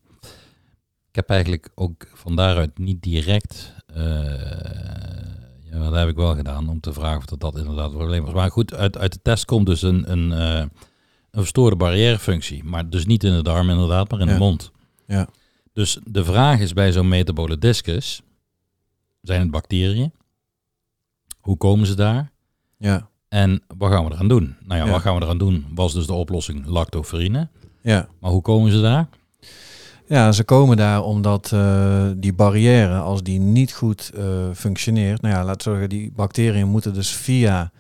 ik 1.10 1.16
heb 1.16 1.30
eigenlijk 1.30 1.70
ook 1.75 2.08
van 2.13 2.36
daaruit 2.36 2.77
niet 2.77 3.01
direct, 3.01 3.74
uh, 3.98 4.04
ja, 5.72 5.80
dat 5.80 5.96
heb 5.96 6.08
ik 6.08 6.16
wel 6.16 6.36
gedaan 6.36 6.70
om 6.70 6.80
te 6.80 6.94
vragen 6.94 7.18
of 7.18 7.25
dat, 7.25 7.39
dat 7.39 7.58
inderdaad 7.58 7.92
een 7.92 7.98
probleem 7.98 8.24
was. 8.24 8.34
Maar 8.34 8.51
goed, 8.51 8.74
uit, 8.74 8.98
uit 8.98 9.13
de 9.13 9.20
test 9.22 9.46
komt 9.46 9.66
dus 9.66 9.82
een, 9.82 10.12
een, 10.12 10.32
uh, 10.32 10.60
een 11.32 11.42
verstoorde 11.42 11.75
barrièrefunctie, 11.75 12.63
maar 12.63 12.89
dus 12.89 13.06
niet 13.06 13.24
in 13.24 13.36
de 13.36 13.44
darm 13.44 13.70
inderdaad, 13.70 14.12
maar 14.12 14.20
in 14.20 14.27
de 14.27 14.38
mond. 14.38 14.72
Ja. 15.08 15.27
Dus 15.74 16.00
de 16.04 16.25
vraag 16.25 16.60
is 16.60 16.74
bij 16.74 16.92
zo'n 16.92 17.08
metabole 17.08 17.58
discus, 17.58 18.22
zijn 19.22 19.42
het 19.42 19.51
bacteriën? 19.51 20.12
Hoe 21.48 21.58
komen 21.58 21.88
ze 21.88 21.96
daar? 21.96 22.32
Ja. 22.77 23.10
En 23.27 23.62
wat 23.77 23.92
gaan 23.92 24.06
we 24.06 24.12
eraan 24.12 24.27
doen? 24.27 24.56
Nou 24.66 24.86
ja, 24.86 24.92
wat 24.92 25.01
gaan 25.01 25.16
we 25.16 25.22
eraan 25.22 25.38
doen? 25.38 25.66
Was 25.75 25.94
dus 25.94 26.08
de 26.08 26.13
oplossing 26.13 26.66
lactoferine. 26.66 27.48
Ja. 27.82 28.08
Maar 28.20 28.32
hoe 28.32 28.42
komen 28.42 28.72
ze 28.72 28.82
daar? 28.82 29.10
Ja, 30.08 30.32
ze 30.32 30.44
komen 30.44 30.77
daar 30.77 31.04
omdat 31.04 31.51
uh, 31.54 32.08
die 32.18 32.34
barrière, 32.34 32.98
als 32.98 33.24
die 33.24 33.39
niet 33.39 33.74
goed 33.74 34.12
uh, 34.16 34.24
functioneert, 34.54 35.22
nou 35.22 35.36
ja, 35.36 35.44
laten 35.44 35.68
we 35.68 35.77
zeggen, 35.77 35.89
die 35.89 36.12
bacteriën 36.16 36.68
moeten 36.68 36.94
dus 36.94 37.16
via 37.16 37.72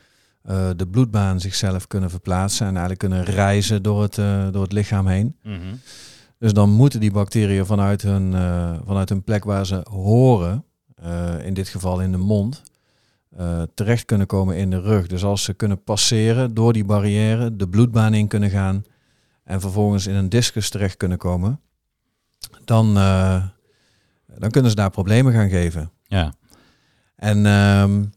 uh, 0.49 0.69
de 0.75 0.87
bloedbaan 0.87 1.39
zichzelf 1.39 1.87
kunnen 1.87 2.09
verplaatsen 2.09 2.67
en 2.67 2.71
eigenlijk 2.71 2.99
kunnen 2.99 3.23
reizen 3.23 3.83
door 3.83 4.01
het, 4.01 4.15
door 4.51 4.63
het 4.63 4.73
lichaam 4.73 5.07
heen. 5.07 5.35
Mm 5.43 5.53
-hmm. 5.53 5.79
Dus 6.39 6.53
dan 6.53 6.69
moeten 6.69 6.99
die 6.99 7.11
bacteriën 7.11 7.65
vanuit 7.65 8.01
hun, 8.01 8.31
vanuit 8.85 9.09
hun 9.09 9.23
plek 9.23 9.43
waar 9.43 9.65
ze 9.65 9.85
horen, 9.89 10.63
in 11.43 11.53
dit 11.53 11.67
geval 11.67 12.01
in 12.01 12.11
de 12.11 12.17
mond, 12.17 12.63
uh, 13.39 13.61
terecht 13.73 14.05
kunnen 14.05 14.27
komen 14.27 14.57
in 14.57 14.69
de 14.69 14.81
rug. 14.81 15.07
Dus 15.07 15.23
als 15.23 15.43
ze 15.43 15.53
kunnen 15.53 15.83
passeren 15.83 16.53
door 16.53 16.73
die 16.73 16.85
barrière, 16.85 17.55
de 17.55 17.67
bloedbaan 17.67 18.13
in 18.13 18.27
kunnen 18.27 18.49
gaan 18.49 18.85
en 19.43 19.61
vervolgens 19.61 20.07
in 20.07 20.15
een 20.15 20.29
discus 20.29 20.69
terecht 20.69 20.97
kunnen 20.97 21.17
komen, 21.17 21.59
dan, 22.65 22.97
uh, 22.97 23.43
dan 24.37 24.51
kunnen 24.51 24.69
ze 24.69 24.75
daar 24.75 24.89
problemen 24.89 25.33
gaan 25.33 25.49
geven. 25.49 25.91
Ja. 26.03 26.33
En 27.15 27.45
um, 27.45 28.11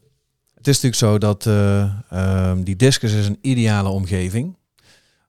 het 0.53 0.67
is 0.67 0.81
natuurlijk 0.81 0.95
zo 0.95 1.17
dat 1.17 1.45
uh, 1.45 2.49
um, 2.49 2.63
die 2.63 2.75
discus 2.75 3.13
is 3.13 3.27
een 3.27 3.39
ideale 3.41 3.89
omgeving. 3.89 4.57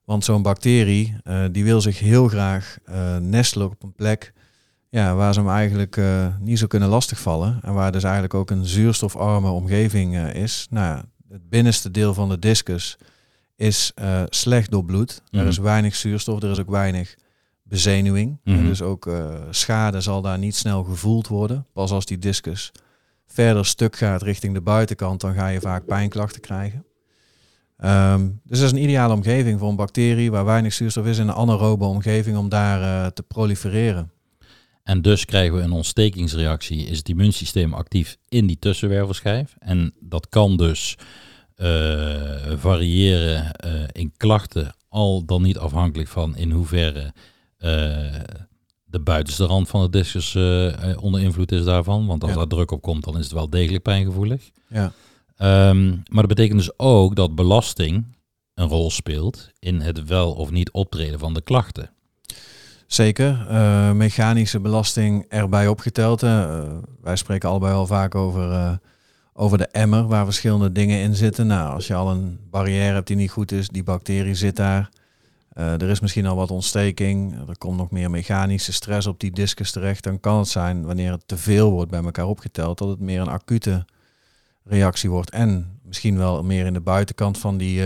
Want 0.05 0.23
zo'n 0.23 0.41
bacterie 0.41 1.15
die 1.51 1.63
wil 1.63 1.81
zich 1.81 1.99
heel 1.99 2.27
graag 2.27 2.77
nestelen 3.19 3.69
op 3.69 3.83
een 3.83 3.93
plek 3.93 4.33
ja, 4.93 5.15
waar 5.15 5.33
ze 5.33 5.39
hem 5.39 5.49
eigenlijk 5.49 5.95
uh, 5.95 6.27
niet 6.39 6.59
zo 6.59 6.67
kunnen 6.67 6.89
lastigvallen. 6.89 7.59
En 7.61 7.73
waar 7.73 7.91
dus 7.91 8.03
eigenlijk 8.03 8.33
ook 8.33 8.49
een 8.49 8.65
zuurstofarme 8.65 9.49
omgeving 9.49 10.13
uh, 10.13 10.33
is. 10.33 10.67
Nou, 10.69 11.01
het 11.29 11.49
binnenste 11.49 11.91
deel 11.91 12.13
van 12.13 12.29
de 12.29 12.39
discus 12.39 12.97
is 13.55 13.91
uh, 14.01 14.21
slecht 14.25 14.71
doorbloed. 14.71 15.21
Mm. 15.31 15.39
Er 15.39 15.47
is 15.47 15.57
weinig 15.57 15.95
zuurstof, 15.95 16.43
er 16.43 16.51
is 16.51 16.59
ook 16.59 16.69
weinig 16.69 17.15
bezenuwing. 17.63 18.39
Mhm. 18.43 18.65
Dus 18.65 18.81
ook 18.81 19.09
schade 19.49 20.01
zal 20.01 20.21
daar 20.21 20.37
niet 20.37 20.55
snel 20.55 20.83
gevoeld 20.83 21.27
worden. 21.27 21.65
Pas 21.73 21.91
als 21.91 22.05
die 22.05 22.19
discus 22.19 22.71
verder 23.27 23.65
stuk 23.65 23.95
gaat 23.95 24.21
richting 24.21 24.53
de 24.53 24.61
buitenkant, 24.61 25.21
dan 25.21 25.33
ga 25.33 25.47
je 25.47 25.61
vaak 25.61 25.85
pijnklachten 25.85 26.41
krijgen. 26.41 26.85
Um, 27.85 28.41
dus 28.43 28.59
dat 28.59 28.67
is 28.67 28.73
een 28.73 28.83
ideale 28.83 29.13
omgeving 29.13 29.59
voor 29.59 29.69
een 29.69 29.75
bacterie 29.75 30.31
waar 30.31 30.45
weinig 30.45 30.73
zuurstof 30.73 31.05
is 31.05 31.17
in 31.17 31.27
een 31.27 31.33
anaerobe 31.33 31.85
omgeving 31.85 32.37
om 32.37 32.49
daar 32.49 33.13
te 33.13 33.23
prolifereren. 33.23 34.11
En 34.83 35.01
dus 35.01 35.25
krijgen 35.25 35.55
we 35.55 35.61
een 35.61 35.71
ontstekingsreactie, 35.71 36.85
is 36.85 36.97
het 36.97 37.09
immuunsysteem 37.09 37.73
actief 37.73 38.17
in 38.27 38.47
die 38.47 38.59
tussenwervelschijf. 38.59 39.55
En 39.59 39.93
dat 39.99 40.29
kan 40.29 40.57
dus 40.57 40.97
uh, 41.57 42.51
variëren 42.55 43.51
uh, 43.65 43.83
in 43.91 44.13
klachten, 44.17 44.75
al 44.89 45.25
dan 45.25 45.41
niet 45.41 45.57
afhankelijk 45.57 46.09
van 46.09 46.35
in 46.35 46.51
hoeverre 46.51 47.03
uh, 47.03 47.69
de 48.83 48.99
buitenste 49.03 49.45
rand 49.45 49.69
van 49.69 49.81
de 49.81 49.89
discus 49.89 50.35
onder 50.95 51.21
invloed 51.21 51.51
is 51.51 51.63
daarvan. 51.63 52.05
Want 52.05 52.23
als 52.23 52.31
ja. 52.31 52.37
daar 52.37 52.47
druk 52.47 52.71
op 52.71 52.81
komt, 52.81 53.03
dan 53.03 53.17
is 53.17 53.23
het 53.23 53.33
wel 53.33 53.49
degelijk 53.49 53.83
pijngevoelig. 53.83 54.49
Ja. 54.67 54.91
Um, 55.69 55.89
maar 55.89 56.27
dat 56.27 56.35
betekent 56.35 56.57
dus 56.57 56.79
ook 56.79 57.15
dat 57.15 57.35
belasting 57.35 58.05
een 58.53 58.67
rol 58.67 58.91
speelt 58.91 59.49
in 59.59 59.81
het 59.81 60.03
wel 60.03 60.33
of 60.33 60.51
niet 60.51 60.71
optreden 60.71 61.19
van 61.19 61.33
de 61.33 61.41
klachten. 61.41 61.89
Zeker. 62.93 63.47
Uh, 63.51 63.91
mechanische 63.91 64.59
belasting 64.59 65.25
erbij 65.29 65.67
opgeteld. 65.67 66.23
Uh, 66.23 66.61
wij 67.01 67.15
spreken 67.15 67.49
allebei 67.49 67.73
al 67.73 67.87
vaak 67.87 68.15
over, 68.15 68.51
uh, 68.51 68.71
over 69.33 69.57
de 69.57 69.67
emmer 69.67 70.07
waar 70.07 70.25
verschillende 70.25 70.71
dingen 70.71 70.99
in 70.99 71.15
zitten. 71.15 71.47
Nou, 71.47 71.73
als 71.73 71.87
je 71.87 71.93
al 71.93 72.11
een 72.11 72.39
barrière 72.49 72.93
hebt 72.93 73.07
die 73.07 73.15
niet 73.15 73.31
goed 73.31 73.51
is, 73.51 73.67
die 73.67 73.83
bacterie 73.83 74.35
zit 74.35 74.55
daar. 74.55 74.89
er 75.53 75.89
is 75.89 75.99
misschien 75.99 76.25
al 76.25 76.35
wat 76.35 76.51
ontsteking. 76.51 77.47
Er 77.47 77.57
komt 77.57 77.77
nog 77.77 77.91
meer 77.91 78.09
mechanische 78.09 78.73
stress 78.73 79.07
op 79.07 79.19
die 79.19 79.31
discus 79.31 79.71
terecht. 79.71 80.03
Dan 80.03 80.19
kan 80.19 80.37
het 80.37 80.47
zijn, 80.47 80.85
wanneer 80.85 81.11
het 81.11 81.27
te 81.27 81.37
veel 81.37 81.71
wordt 81.71 81.91
bij 81.91 82.03
elkaar 82.03 82.27
opgeteld, 82.27 82.77
dat 82.77 82.89
het 82.89 82.99
meer 82.99 83.21
een 83.21 83.27
acute 83.27 83.85
reactie 84.63 85.09
wordt. 85.09 85.29
En 85.29 85.79
misschien 85.83 86.17
wel 86.17 86.43
meer 86.43 86.65
in 86.65 86.73
de 86.73 86.81
buitenkant 86.81 87.37
van 87.37 87.57
die, 87.57 87.81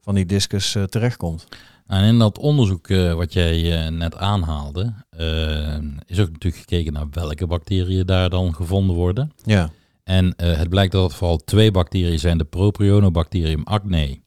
van 0.00 0.14
die 0.14 0.26
discus 0.26 0.76
terechtkomt. 0.88 1.46
En 1.86 2.04
in 2.04 2.18
dat 2.18 2.38
onderzoek 2.38 2.88
uh, 2.88 3.12
wat 3.12 3.32
jij 3.32 3.86
uh, 3.86 3.90
net 3.90 4.16
aanhaalde, 4.16 4.92
uh, 5.18 5.74
is 6.06 6.20
ook 6.20 6.32
natuurlijk 6.32 6.62
gekeken 6.62 6.92
naar 6.92 7.06
welke 7.10 7.46
bacteriën 7.46 8.06
daar 8.06 8.30
dan 8.30 8.54
gevonden 8.54 8.96
worden. 8.96 9.32
Ja. 9.44 9.70
En 10.04 10.34
het 10.36 10.68
blijkt 10.68 10.92
dat 10.92 11.02
het 11.02 11.14
vooral 11.14 11.36
twee 11.36 11.70
bacteriën 11.70 12.18
zijn, 12.18 12.38
de 12.38 12.44
Propionobacterium 12.44 13.62
acne 13.62 14.18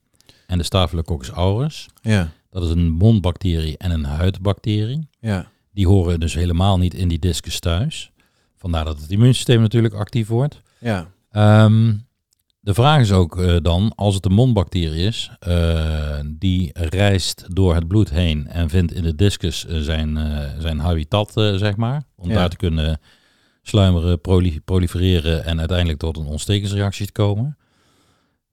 en 0.47 0.57
de 0.57 0.63
Staphylococcus 0.63 1.29
aureus. 1.29 1.87
Ja. 2.01 2.31
Dat 2.49 2.63
is 2.63 2.69
een 2.69 2.89
mondbacterie 2.91 3.77
en 3.77 3.91
een 3.91 4.03
huidbacterie. 4.03 5.07
Ja. 5.19 5.47
Die 5.73 5.87
horen 5.87 6.19
dus 6.19 6.33
helemaal 6.33 6.77
niet 6.77 6.93
in 6.93 7.07
die 7.07 7.19
discus 7.19 7.59
thuis. 7.59 8.11
Vandaar 8.57 8.85
dat 8.85 9.01
het 9.01 9.11
immuunsysteem 9.11 9.61
natuurlijk 9.61 9.93
actief 9.93 10.27
wordt. 10.27 10.61
Ja. 10.77 11.07
Um, 11.65 12.07
de 12.59 12.73
vraag 12.73 12.99
is 13.01 13.11
ook 13.11 13.37
uh, 13.37 13.57
dan, 13.61 13.91
als 13.95 14.15
het 14.15 14.25
een 14.25 14.31
mondbacterie 14.33 15.05
is, 15.05 15.31
uh, 15.47 16.19
die 16.25 16.69
reist 16.73 17.45
door 17.55 17.75
het 17.75 17.87
bloed 17.87 18.09
heen 18.09 18.47
en 18.47 18.69
vindt 18.69 18.93
in 18.93 19.03
de 19.03 19.15
discus 19.15 19.65
uh, 19.69 19.79
zijn, 19.79 20.17
zijn 20.59 20.79
habitat, 20.79 21.31
zeg 21.33 21.75
maar, 21.75 22.03
om 22.15 22.29
Ja. 22.29 22.35
daar 22.35 22.49
te 22.49 22.55
kunnen 22.57 22.99
sluimeren, 23.61 24.21
proli- 24.21 24.59
prolifereren 24.65 25.45
en 25.45 25.59
uiteindelijk 25.59 25.99
tot 25.99 26.17
een 26.17 26.25
ontstekingsreactie 26.25 27.05
te 27.05 27.11
komen. 27.11 27.57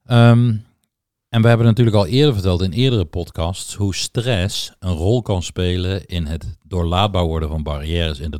Ehm, 0.05 0.55
en 1.29 1.41
we 1.41 1.47
hebben 1.47 1.65
natuurlijk 1.67 1.95
al 1.95 2.05
eerder 2.07 2.33
verteld 2.33 2.61
in 2.61 2.71
eerdere 2.71 3.05
podcasts 3.05 3.73
hoe 3.75 3.95
stress 3.95 4.71
een 4.79 4.93
rol 4.93 5.21
kan 5.21 5.43
spelen 5.43 6.05
in 6.05 6.25
het 6.25 6.57
doorlaatbaar 6.63 7.25
worden 7.25 7.49
van 7.49 7.63
barrières 7.63 8.19
in, 8.19 8.31
de, 8.31 8.39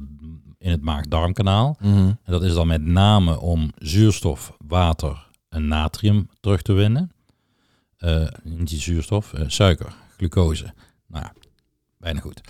in 0.58 0.72
het 0.72 0.82
maag-darmkanaal. 0.82 1.78
Mhm. 1.80 1.96
En 1.98 2.18
dat 2.26 2.44
is 2.44 2.54
dan 2.54 2.68
met 2.68 2.86
name 2.86 3.40
om 3.40 3.72
zuurstof, 3.78 4.58
water 4.68 5.27
natrium 5.60 6.30
terug 6.40 6.62
te 6.62 6.74
winnen. 6.74 7.12
Eh, 7.98 8.28
niet 8.44 8.70
die 8.70 8.80
zuurstof, 8.80 9.34
eh, 9.34 9.44
suiker, 9.48 9.94
glucose. 10.18 10.74
Nou 11.08 11.26
bijna 11.98 12.20
goed. 12.20 12.42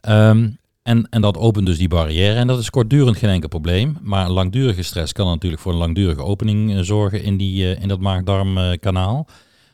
Ehm, 0.00 0.50
en, 0.82 1.06
en 1.10 1.20
dat 1.20 1.36
opent 1.36 1.66
dus 1.66 1.78
die 1.78 1.88
barrière. 1.88 2.34
En 2.34 2.46
dat 2.46 2.58
is 2.58 2.70
kortdurend 2.70 3.16
geen 3.16 3.30
enkel 3.30 3.48
probleem. 3.48 3.98
Maar 4.00 4.30
langdurige 4.30 4.82
stress 4.82 5.12
kan 5.12 5.26
natuurlijk 5.26 5.62
voor 5.62 5.72
een 5.72 5.78
langdurige 5.78 6.22
opening 6.22 6.74
eh, 6.74 6.80
zorgen 6.80 7.22
in, 7.22 7.36
die, 7.36 7.76
in 7.76 7.88
dat 7.88 8.00
maag-darmkanaal. 8.00 9.26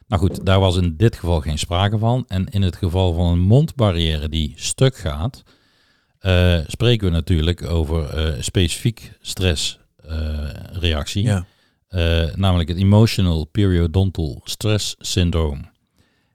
nou 0.07 0.23
goed, 0.23 0.47
daar 0.47 0.61
was 0.61 0.77
in 0.77 0.97
dit 0.97 1.17
geval 1.17 1.41
geen 1.41 1.59
sprake 1.59 1.99
van. 1.99 2.25
En 2.29 2.47
in 2.47 2.63
het 2.63 2.77
geval 2.77 3.13
van 3.13 3.27
een 3.27 3.41
mondbarrière 3.41 4.29
die 4.29 4.53
stuk 4.57 4.97
gaat, 4.97 5.43
spreken 6.67 7.07
we 7.07 7.13
natuurlijk 7.13 7.65
over 7.65 8.37
specifiek 8.41 9.13
stressreactie. 9.21 11.23
Ja. 11.23 11.47
Eh, 11.89 12.35
namelijk 12.35 12.69
het 12.69 12.79
Emotional 12.79 13.45
Periodontal 13.45 14.41
Stress 14.45 14.95
Syndrome. 14.99 15.61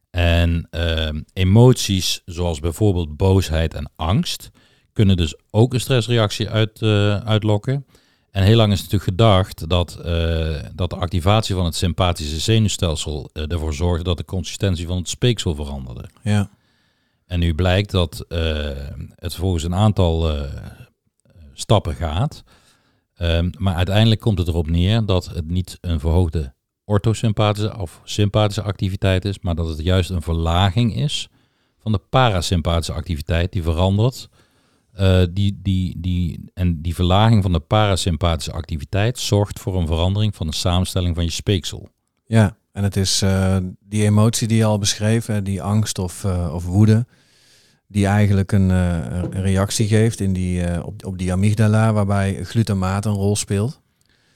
En 0.10 0.67
ehm, 0.69 1.22
emoties 1.33 2.22
zoals 2.25 2.60
bijvoorbeeld 2.60 3.17
boosheid 3.17 3.74
en 3.74 3.91
angst 3.95 4.51
kunnen 4.93 5.17
dus 5.17 5.36
ook 5.50 5.74
een 5.74 5.79
stressreactie 5.79 6.50
uit, 6.50 6.81
eh, 6.81 7.17
uitlokken. 7.17 7.86
En 8.31 8.43
heel 8.43 8.55
lang 8.55 8.72
is 8.72 8.77
natuurlijk 8.77 9.03
gedacht 9.03 9.69
dat, 9.69 9.95
eh, 9.95 10.55
dat 10.75 10.89
de 10.89 10.95
activatie 10.95 11.55
van 11.55 11.65
het 11.65 11.75
sympathische 11.75 12.39
zenuwstelsel 12.39 13.29
eh, 13.33 13.51
ervoor 13.51 13.74
zorgde 13.74 14.03
dat 14.03 14.17
de 14.17 14.25
consistentie 14.25 14.88
van 14.88 14.98
het 14.98 15.10
speeksel 15.10 15.55
veranderde. 15.55 16.10
Ja. 16.24 16.50
En 17.25 17.39
nu 17.39 17.53
blijkt 17.53 17.91
dat 17.91 18.25
eh, 18.27 18.69
het 19.15 19.36
volgens 19.36 19.63
een 19.63 19.75
aantal 19.75 20.29
eh, 20.29 20.41
stappen 21.53 21.95
gaat. 21.95 22.43
Ehm, 23.15 23.50
maar 23.58 23.75
uiteindelijk 23.75 24.22
komt 24.22 24.38
het 24.38 24.48
erop 24.48 24.70
neer 24.70 25.05
dat 25.05 25.25
het 25.25 25.48
niet 25.48 25.77
een 25.82 26.00
verhoogde 26.00 26.53
orthosympathische 26.86 27.77
of 27.77 28.01
sympathische 28.03 28.62
activiteit 28.62 29.25
is, 29.25 29.39
maar 29.39 29.55
dat 29.55 29.67
het 29.67 29.82
juist 29.82 30.10
een 30.10 30.22
verlaging 30.22 30.96
is 30.96 31.29
van 31.77 31.91
de 31.91 32.01
parasympathische 32.10 32.93
activiteit 32.93 33.51
die 33.51 33.63
verandert. 33.63 34.29
Eh, 34.93 35.22
die, 35.32 35.60
die, 35.62 36.00
die, 36.00 36.51
en 36.53 36.82
die 36.82 36.96
verlaging 36.96 37.41
van 37.43 37.51
de 37.51 37.60
parasympathische 37.60 38.51
activiteit 38.51 39.20
zorgt 39.20 39.60
voor 39.60 39.75
een 39.75 39.88
verandering 39.88 40.36
van 40.36 40.48
de 40.48 40.55
samenstelling 40.55 41.15
van 41.15 41.24
je 41.24 41.32
speeksel. 41.32 41.89
Ja, 42.25 42.58
en 42.72 42.84
het 42.84 42.96
is 42.96 43.22
eh, 43.22 43.58
die 43.79 44.03
emotie 44.03 44.48
die 44.48 44.58
je 44.58 44.65
al 44.65 44.77
beschreven, 44.77 45.43
die 45.43 45.62
angst 45.62 46.00
of, 46.00 46.24
uh, 46.24 46.53
of 46.53 46.65
woede, 46.65 47.05
die 47.93 48.05
eigenlijk 48.05 48.51
een, 48.51 48.69
een 48.69 49.41
reactie 49.41 49.88
geeft 49.88 50.19
in 50.19 50.33
die, 50.33 50.83
op, 50.83 51.05
op 51.05 51.17
die 51.17 51.31
amygdala, 51.31 51.93
waarbij 51.93 52.43
glutamaat 52.43 53.05
een 53.05 53.13
rol 53.13 53.35
speelt. 53.35 53.81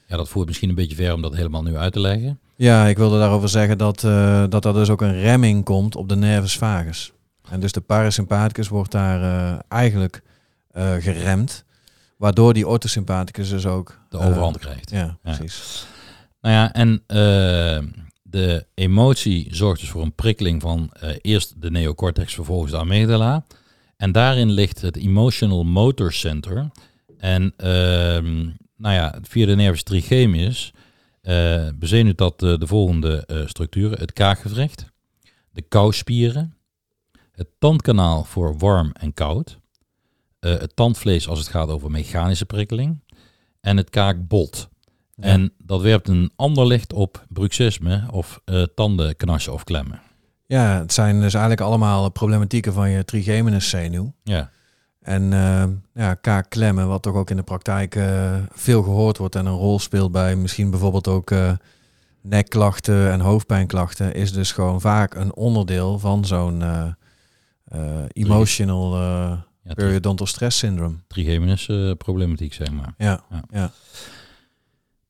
Ja, 0.06 0.16
dat 0.16 0.28
voert 0.28 0.46
misschien 0.46 0.68
een 0.68 0.74
beetje 0.74 0.96
ver 0.96 1.12
om 1.12 1.22
dat 1.22 1.34
helemaal 1.34 1.62
nu 1.62 1.76
uit 1.76 1.92
te 1.92 2.00
leggen. 2.00 2.38
Ja, 2.56 2.86
ik 2.86 2.96
wilde 2.96 3.18
daarover 3.18 3.48
zeggen 3.48 3.78
dat, 3.78 4.02
uh, 4.02 4.44
dat 4.48 4.64
er 4.64 4.72
dus 4.72 4.90
ook 4.90 5.00
een 5.00 5.20
remming 5.20 5.64
komt 5.64 5.96
op 5.96 6.08
de 6.08 6.16
nervus 6.16 6.56
vagus. 6.56 7.12
En 7.50 7.60
dus 7.60 7.72
de 7.72 7.80
parasympathicus 7.80 8.68
wordt 8.68 8.92
daar 8.92 9.20
uh, 9.20 9.58
eigenlijk 9.68 10.22
uh, 10.76 10.92
geremd, 10.98 11.64
waardoor 12.16 12.54
die 12.54 12.68
orthosympathicus 12.68 13.48
dus 13.48 13.66
ook... 13.66 13.98
De 14.08 14.18
overhand 14.18 14.58
krijgt. 14.58 14.90
Ja, 14.90 15.18
precies. 15.22 15.86
Nou 16.40 16.54
ja, 16.54 16.72
en 16.72 17.02
de 18.30 18.66
emotie 18.74 19.48
zorgt 19.50 19.80
dus 19.80 19.90
voor 19.90 20.02
een 20.02 20.14
prikkeling 20.14 20.62
van 20.62 20.90
eerst 21.20 21.62
de 21.62 21.70
neocortex, 21.70 22.34
vervolgens 22.34 22.72
de 22.72 22.78
amygdala. 22.78 23.46
En 23.96 24.12
daarin 24.12 24.50
ligt 24.50 24.80
het 24.80 24.96
emotional 24.96 25.64
motor 25.64 26.12
center. 26.12 26.70
En 27.18 27.52
ehm, 27.56 28.50
nou 28.76 28.94
ja, 28.94 29.18
via 29.22 29.46
de 29.46 29.54
nervus 29.54 29.82
trigeminus 29.82 30.72
uh, 31.22 31.68
bezenuwt 31.74 32.18
dat 32.18 32.40
de 32.40 32.66
volgende 32.66 33.24
uh, 33.26 33.46
structuren. 33.46 33.98
Het 33.98 34.12
kaakgewricht, 34.12 34.84
de 35.50 35.62
kauwspieren, 35.62 36.54
het 37.32 37.48
tandkanaal 37.58 38.24
voor 38.24 38.58
warm 38.58 38.90
en 38.92 39.14
koud, 39.14 39.58
het 40.40 40.76
tandvlees 40.76 41.28
als 41.28 41.38
het 41.38 41.48
gaat 41.48 41.68
over 41.68 41.90
mechanische 41.90 42.46
prikkeling 42.46 43.02
en 43.60 43.76
het 43.76 43.90
kaakbot. 43.90 44.68
Ja. 45.20 45.24
En 45.24 45.52
dat 45.58 45.82
werpt 45.82 46.08
een 46.08 46.30
ander 46.36 46.66
licht 46.66 46.92
op 46.92 47.26
bruxisme 47.28 48.04
of 48.10 48.40
tandenknarsen 48.74 49.52
of 49.52 49.64
klemmen. 49.64 50.00
Ja, 50.46 50.78
het 50.78 50.92
zijn 50.92 51.20
dus 51.20 51.32
eigenlijk 51.32 51.62
allemaal 51.62 52.10
problematieken 52.10 52.72
van 52.72 52.90
je 52.90 53.04
trigeminus 53.04 53.68
zenuw. 53.68 54.12
Ja. 54.22 54.50
En 55.02 55.32
uh, 55.32 55.64
ja, 55.94 56.14
kaakklemmen, 56.14 56.88
wat 56.88 57.02
toch 57.02 57.14
ook 57.14 57.30
in 57.30 57.36
de 57.36 57.42
praktijk 57.42 57.94
uh, 57.94 58.36
veel 58.50 58.82
gehoord 58.82 59.18
wordt 59.18 59.34
en 59.34 59.46
een 59.46 59.56
rol 59.56 59.78
speelt 59.78 60.12
bij 60.12 60.36
misschien 60.36 60.70
bijvoorbeeld 60.70 61.08
ook 61.08 61.30
uh, 61.30 61.52
nekklachten 62.20 63.12
en 63.12 63.20
hoofdpijnklachten, 63.20 64.14
is 64.14 64.32
dus 64.32 64.52
gewoon 64.52 64.80
vaak 64.80 65.14
een 65.14 65.34
onderdeel 65.34 65.98
van 65.98 66.24
zo'n 66.24 66.62
emotional 68.12 68.96
periodontal 69.74 70.26
stress 70.26 70.58
syndrome. 70.58 70.96
Trigeminus 71.06 71.70
problematiek, 71.96 72.54
zeg 72.54 72.70
maar. 72.70 72.94
Ja, 72.98 73.20
ja. 73.30 73.42
ja. 73.50 73.70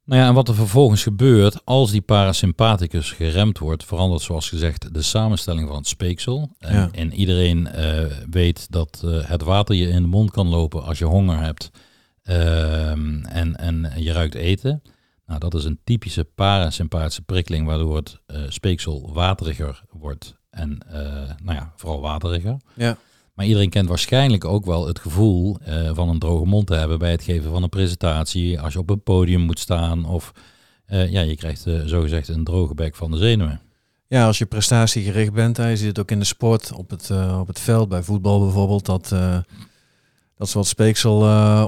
Nou 0.09 0.21
ja, 0.21 0.29
en 0.29 0.35
wat 0.35 0.49
er 0.49 0.55
vervolgens 0.55 1.03
gebeurt 1.03 1.65
als 1.65 1.91
die 1.91 2.01
parasympathicus 2.01 3.13
geremd 3.13 3.59
wordt, 3.59 3.85
verandert 3.85 4.23
zoals 4.23 4.49
gezegd 4.49 4.95
de 4.95 5.03
samenstelling 5.03 5.69
van 5.69 5.77
het 5.77 5.87
speeksel. 5.87 6.55
En, 6.59 6.75
Ja. 6.75 6.89
en 6.93 7.13
iedereen 7.13 7.67
eh, 7.67 8.05
weet 8.31 8.67
dat 8.73 9.03
eh, 9.05 9.29
het 9.29 9.43
water 9.43 9.75
je 9.75 9.89
in 9.89 10.03
de 10.03 10.09
mond 10.09 10.31
kan 10.31 10.49
lopen 10.49 10.85
als 10.85 10.99
je 10.99 11.05
honger 11.05 11.41
hebt 11.41 11.71
ehm, 12.23 13.25
en, 13.25 13.57
en 13.57 13.93
je 13.97 14.13
ruikt 14.13 14.35
eten. 14.35 14.83
Nou, 15.27 15.41
dat 15.41 15.55
is 15.55 15.65
een 15.65 15.81
typische 15.85 16.25
parasympathische 16.25 17.23
prikkeling 17.23 17.67
waardoor 17.67 17.97
het 17.97 18.21
eh, 18.27 18.41
speeksel 18.49 19.11
wateriger 19.13 19.83
wordt 19.91 20.37
en 20.51 20.79
nou 21.43 21.57
ja, 21.57 21.73
vooral 21.77 22.01
wateriger. 22.01 22.57
Ja. 22.75 22.97
Maar 23.39 23.47
iedereen 23.47 23.71
kent 23.71 23.89
waarschijnlijk 23.89 24.45
ook 24.45 24.65
wel 24.65 24.87
het 24.87 24.99
gevoel 24.99 25.57
eh, 25.65 25.91
van 25.95 26.09
een 26.09 26.19
droge 26.19 26.47
mond 26.47 26.67
te 26.67 26.75
hebben 26.75 26.99
bij 26.99 27.11
het 27.11 27.23
geven 27.23 27.51
van 27.51 27.63
een 27.63 27.69
presentatie. 27.69 28.61
Als 28.61 28.73
je 28.73 28.79
op 28.79 28.91
een 28.91 29.03
podium 29.03 29.41
moet 29.41 29.59
staan 29.59 30.05
of 30.05 30.33
eh, 30.87 31.11
ja, 31.11 31.21
je 31.21 31.37
krijgt 31.37 31.67
uh, 31.67 31.81
zogezegd 31.85 32.29
een 32.29 32.45
droge 32.45 32.75
bek 32.75 32.97
van 32.97 33.11
de 33.11 33.17
zenuwen. 33.17 33.61
Ja, 34.07 34.27
als 34.27 34.39
je 34.39 34.47
prestatiegericht 34.47 35.33
bent, 35.33 35.57
hè, 35.57 35.69
je 35.69 35.77
ziet 35.77 35.87
het 35.87 35.99
ook 35.99 36.11
in 36.11 36.19
de 36.19 36.25
sport, 36.25 36.73
op 36.73 36.91
het, 36.91 37.11
op 37.39 37.47
het 37.47 37.61
veld, 37.61 37.89
bij 37.89 38.03
voetbal 38.03 38.41
bijvoorbeeld, 38.41 38.87
dat, 38.87 39.09
dat 40.37 40.49
ze 40.49 40.59
wat 40.59 40.67
speeksel 40.67 41.17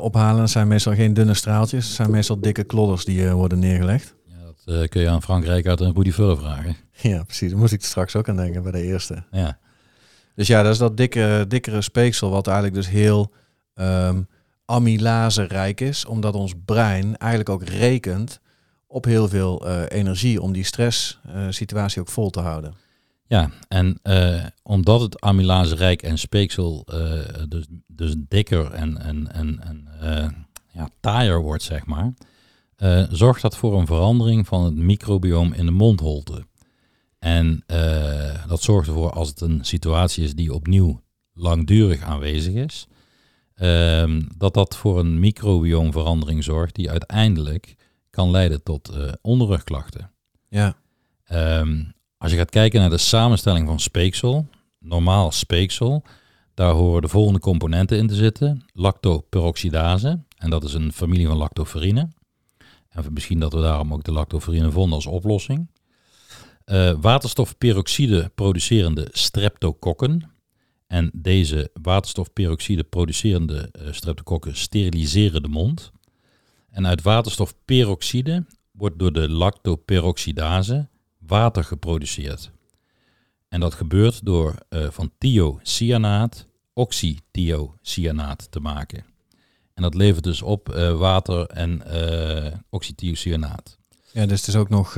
ophalen. 0.00 0.40
Dat 0.40 0.50
zijn 0.50 0.68
meestal 0.68 0.94
geen 0.94 1.14
dunne 1.14 1.34
straaltjes, 1.34 1.86
het 1.86 1.94
zijn 1.94 2.10
meestal 2.10 2.40
dikke 2.40 2.64
klodders 2.64 3.04
die 3.04 3.30
worden 3.30 3.58
neergelegd. 3.58 4.14
Ja, 4.26 4.34
dat 4.64 4.88
kun 4.88 5.00
je 5.00 5.08
aan 5.08 5.22
Frankrijk 5.22 5.66
uit 5.66 5.80
een 5.80 5.94
Rudy 5.94 6.10
Vuller 6.10 6.38
vragen. 6.38 6.76
Ja, 7.02 7.22
precies. 7.22 7.50
Daar 7.50 7.58
moest 7.58 7.72
ik 7.72 7.84
straks 7.84 8.16
ook 8.16 8.28
aan 8.28 8.36
denken 8.36 8.62
bij 8.62 8.72
de 8.72 8.82
eerste. 8.82 9.24
Ja. 9.30 9.58
Dus 10.40 10.48
ja, 10.48 10.62
dat 10.62 10.72
is 10.72 10.78
dat 10.78 10.96
dikke, 10.96 11.44
dikkere 11.48 11.82
speeksel 11.82 12.30
wat 12.30 12.46
eigenlijk 12.46 12.76
dus 12.76 12.88
heel 12.88 13.32
um, 13.74 14.28
amylase 14.64 15.42
rijk 15.42 15.80
is. 15.80 16.06
Omdat 16.06 16.34
ons 16.34 16.54
brein 16.64 17.16
eigenlijk 17.16 17.50
ook 17.50 17.64
rekent 17.64 18.40
op 18.86 19.04
heel 19.04 19.28
veel 19.28 19.66
uh, 19.66 19.82
energie 19.88 20.42
om 20.42 20.52
die 20.52 20.64
stress 20.64 21.18
uh, 21.26 21.46
situatie 21.50 22.00
ook 22.00 22.08
vol 22.08 22.30
te 22.30 22.40
houden. 22.40 22.74
Ja, 23.26 23.50
en 23.68 23.98
uh, 24.02 24.44
omdat 24.62 25.00
het 25.00 25.20
amylase 25.20 25.74
rijk 25.74 26.02
en 26.02 26.18
speeksel 26.18 26.86
dus, 27.48 27.66
dus 27.86 28.14
dikker 28.18 28.72
en, 28.72 28.98
en, 28.98 29.32
en, 29.32 29.60
en 29.62 29.88
ja, 30.72 30.88
taaier 31.00 31.42
wordt, 31.42 31.62
zeg 31.62 31.86
maar, 31.86 32.12
zorgt 33.10 33.42
dat 33.42 33.56
voor 33.56 33.78
een 33.78 33.86
verandering 33.86 34.46
van 34.46 34.64
het 34.64 34.74
microbioom 34.74 35.52
in 35.52 35.66
de 35.66 35.72
mondholte. 35.72 36.48
En 37.20 37.64
uh, 37.66 38.46
dat 38.46 38.62
zorgt 38.62 38.88
ervoor 38.88 39.10
als 39.10 39.28
het 39.28 39.40
een 39.40 39.64
situatie 39.64 40.24
is 40.24 40.34
die 40.34 40.54
opnieuw 40.54 41.00
langdurig 41.32 42.02
aanwezig 42.02 42.54
is, 42.54 42.86
uh, 43.56 44.20
dat 44.36 44.54
dat 44.54 44.76
voor 44.76 44.98
een 44.98 45.18
microbioomverandering 45.18 46.44
zorgt 46.44 46.74
die 46.74 46.90
uiteindelijk 46.90 47.76
kan 48.10 48.30
leiden 48.30 48.62
tot 48.62 48.90
uh, 48.94 49.12
onderrugklachten. 49.22 50.10
Ja. 50.48 50.76
Um, 51.32 51.92
als 52.16 52.30
je 52.30 52.36
gaat 52.36 52.50
kijken 52.50 52.80
naar 52.80 52.90
de 52.90 52.98
samenstelling 52.98 53.66
van 53.66 53.80
speeksel, 53.80 54.46
normaal 54.78 55.32
speeksel, 55.32 56.02
daar 56.54 56.72
horen 56.72 57.02
de 57.02 57.08
volgende 57.08 57.40
componenten 57.40 57.98
in 57.98 58.06
te 58.06 58.14
zitten. 58.14 58.64
Lactoperoxidase, 58.72 60.24
en 60.36 60.50
dat 60.50 60.64
is 60.64 60.74
een 60.74 60.92
familie 60.92 61.26
van 61.26 61.36
lactoferine. 61.36 62.08
En 62.88 63.12
misschien 63.12 63.40
dat 63.40 63.52
we 63.52 63.60
daarom 63.60 63.92
ook 63.92 64.04
de 64.04 64.12
lactoferine 64.12 64.70
vonden 64.70 64.94
als 64.94 65.06
oplossing. 65.06 65.68
Uh, 66.70 66.92
waterstofperoxide 67.00 68.30
producerende 68.34 69.08
streptokokken. 69.12 70.30
En 70.86 71.10
deze 71.14 71.70
waterstofperoxide 71.82 72.84
producerende 72.84 73.72
uh, 73.72 73.92
streptokokken 73.92 74.56
steriliseren 74.56 75.42
de 75.42 75.48
mond. 75.48 75.92
En 76.70 76.86
uit 76.86 77.02
waterstofperoxide 77.02 78.44
wordt 78.70 78.98
door 78.98 79.12
de 79.12 79.28
lactoperoxidase 79.28 80.88
water 81.18 81.64
geproduceerd. 81.64 82.50
En 83.48 83.60
dat 83.60 83.74
gebeurt 83.74 84.24
door 84.24 84.54
uh, 84.68 84.90
van 84.90 85.12
thiocyanaat 85.18 86.46
oxythiocyanaat 86.72 88.50
te 88.50 88.60
maken. 88.60 89.04
En 89.74 89.82
dat 89.82 89.94
levert 89.94 90.24
dus 90.24 90.42
op 90.42 90.68
water 90.98 91.46
en 91.46 91.82
oxythiocyanaat. 92.68 93.78
Ja, 94.12 94.26
dus 94.26 94.38
het 94.38 94.48
is 94.48 94.56
ook 94.56 94.68
nog 94.68 94.96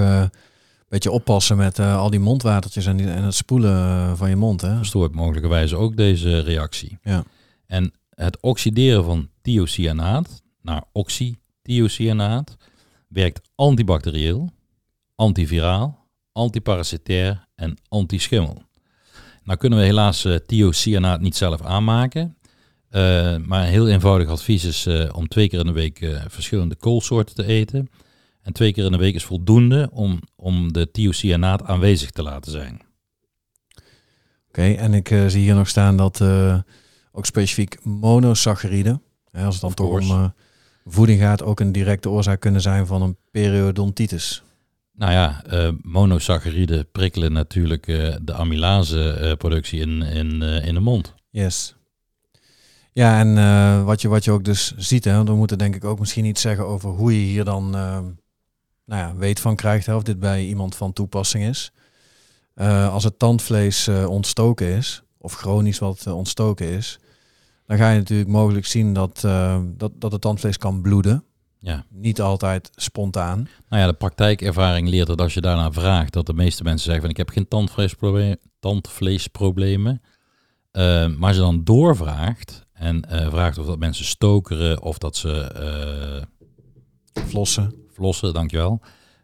beetje 0.92 1.10
oppassen 1.10 1.56
met 1.56 1.78
uh, 1.78 1.98
al 1.98 2.10
die 2.10 2.20
mondwatertjes 2.20 2.86
en, 2.86 2.96
die, 2.96 3.10
en 3.10 3.22
het 3.22 3.34
spoelen 3.34 3.76
uh, 3.76 4.12
van 4.14 4.28
je 4.28 4.36
mond. 4.36 4.60
Hè? 4.60 4.76
Verstoort 4.76 5.14
mogelijkerwijs 5.14 5.74
ook 5.74 5.96
deze 5.96 6.38
reactie. 6.38 6.98
Ja. 7.02 7.24
En 7.66 7.92
het 8.10 8.40
oxideren 8.40 9.04
van 9.04 9.28
thiocyanaat 9.42 10.42
naar 10.62 10.84
oxythiocyanaat 10.92 12.56
werkt 13.08 13.40
antibacterieel, 13.54 14.50
antiviraal, 15.14 16.06
antiparasitair 16.32 17.46
en 17.54 17.78
antischimmel. 17.88 18.62
Nou 19.44 19.58
kunnen 19.58 19.78
we 19.78 19.84
helaas 19.84 20.24
uh, 20.24 20.36
thiocyanaat 20.46 21.20
niet 21.20 21.36
zelf 21.36 21.62
aanmaken. 21.62 22.36
Uh, 22.90 23.36
maar 23.36 23.62
een 23.62 23.72
heel 23.72 23.88
eenvoudig 23.88 24.28
advies 24.28 24.64
is 24.64 24.88
om 25.12 25.28
twee 25.28 25.48
keer 25.48 25.60
in 25.60 25.66
de 25.66 25.72
week 25.72 26.20
verschillende 26.28 26.74
koolsoorten 26.74 27.34
te 27.34 27.44
eten. 27.44 27.90
En 28.42 28.52
twee 28.52 28.72
keer 28.72 28.84
in 28.84 28.92
de 28.92 28.98
week 28.98 29.14
is 29.14 29.24
voldoende 29.24 29.88
om, 29.92 30.20
om 30.36 30.72
de 30.72 30.90
thiocyanaat 30.90 31.62
aanwezig 31.62 32.10
te 32.10 32.22
laten 32.22 32.52
zijn. 32.52 32.74
Oké, 32.74 33.80
okay, 34.48 34.76
en 34.76 34.94
ik 34.94 35.10
uh, 35.10 35.26
zie 35.26 35.42
hier 35.42 35.54
nog 35.54 35.68
staan 35.68 35.96
dat 35.96 36.20
uh, 36.20 36.58
ook 37.12 37.26
specifiek 37.26 37.84
monosaccharide, 37.84 39.00
hè, 39.30 39.44
als 39.44 39.54
het 39.54 39.62
dan 39.62 39.74
toch 39.74 40.00
om 40.00 40.10
uh, 40.10 40.28
voeding 40.84 41.20
gaat, 41.20 41.42
ook 41.42 41.60
een 41.60 41.72
directe 41.72 42.10
oorzaak 42.10 42.40
kunnen 42.40 42.60
zijn 42.60 42.86
van 42.86 43.02
een 43.02 43.16
periodontitis. 43.30 44.42
Nou 44.94 45.12
ja, 45.12 45.42
monosaccharide 45.82 46.84
prikkelen 46.92 47.32
natuurlijk 47.32 47.86
de 48.22 48.32
amylase 48.32 49.34
productie 49.38 49.80
in, 49.80 50.02
in, 50.02 50.42
in 50.42 50.74
de 50.74 50.80
mond. 50.80 51.14
Yes. 51.30 51.74
Ja, 52.92 53.18
en 53.18 53.36
uh, 53.36 53.84
wat, 53.84 54.00
je, 54.02 54.08
wat 54.08 54.24
je 54.24 54.30
ook 54.30 54.44
dus 54.44 54.74
ziet, 54.76 55.04
hè, 55.04 55.24
we 55.24 55.34
moeten 55.34 55.58
denk 55.58 55.74
ik 55.74 55.84
ook 55.84 55.98
misschien 55.98 56.24
iets 56.24 56.40
zeggen 56.40 56.66
over 56.66 56.90
hoe 56.90 57.12
je 57.20 57.26
hier 57.26 57.44
dan 57.44 57.76
uh, 57.76 57.98
nou 58.92 59.04
ja, 59.04 59.16
weet 59.16 59.40
van 59.40 59.56
krijgt, 59.56 59.86
hè, 59.86 59.94
of 59.94 60.02
dit 60.02 60.18
bij 60.18 60.44
iemand 60.44 60.76
van 60.76 60.92
toepassing 60.92 61.44
is. 61.44 61.72
Uh, 62.54 62.92
als 62.92 63.04
het 63.04 63.18
tandvlees 63.18 63.88
ontstoken 63.88 64.66
is, 64.66 65.02
of 65.18 65.32
chronisch 65.32 65.78
wat 65.78 66.06
ontstoken 66.06 66.66
is, 66.66 66.98
dan 67.66 67.76
ga 67.76 67.90
je 67.90 67.98
natuurlijk 67.98 68.28
mogelijk 68.28 68.66
zien 68.66 68.92
dat, 68.92 69.20
dat, 69.76 69.92
dat 69.94 70.12
het 70.12 70.20
tandvlees 70.20 70.58
kan 70.58 70.82
bloeden. 70.82 71.24
Ja. 71.58 71.84
Niet 71.88 72.20
altijd 72.20 72.70
spontaan. 72.74 73.48
Nou 73.68 73.82
ja, 73.82 73.88
de 73.88 73.96
praktijkervaring 73.96 74.88
leert 74.88 75.06
dat 75.06 75.20
als 75.20 75.34
je 75.34 75.40
daarna 75.40 75.72
vraagt, 75.72 76.12
dat 76.12 76.26
de 76.26 76.34
meeste 76.34 76.62
mensen 76.62 76.84
zeggen 76.84 77.02
van 77.02 77.10
ik 77.10 77.16
heb 77.16 77.30
geen 77.30 77.48
tandvleesproblemen, 77.48 78.38
tandvleesproblemen. 78.60 80.02
maar 80.72 81.16
als 81.20 81.36
je 81.36 81.42
dan 81.42 81.64
doorvraagt, 81.64 82.66
en 82.72 83.04
vraagt 83.30 83.58
of 83.58 83.66
dat 83.66 83.78
mensen 83.78 84.04
stokeren 84.04 84.82
of 84.82 84.98
dat 84.98 85.16
ze 85.16 86.26
flossen. 87.12 87.81
Flossen, 87.92 88.34
dankjewel. 88.34 88.80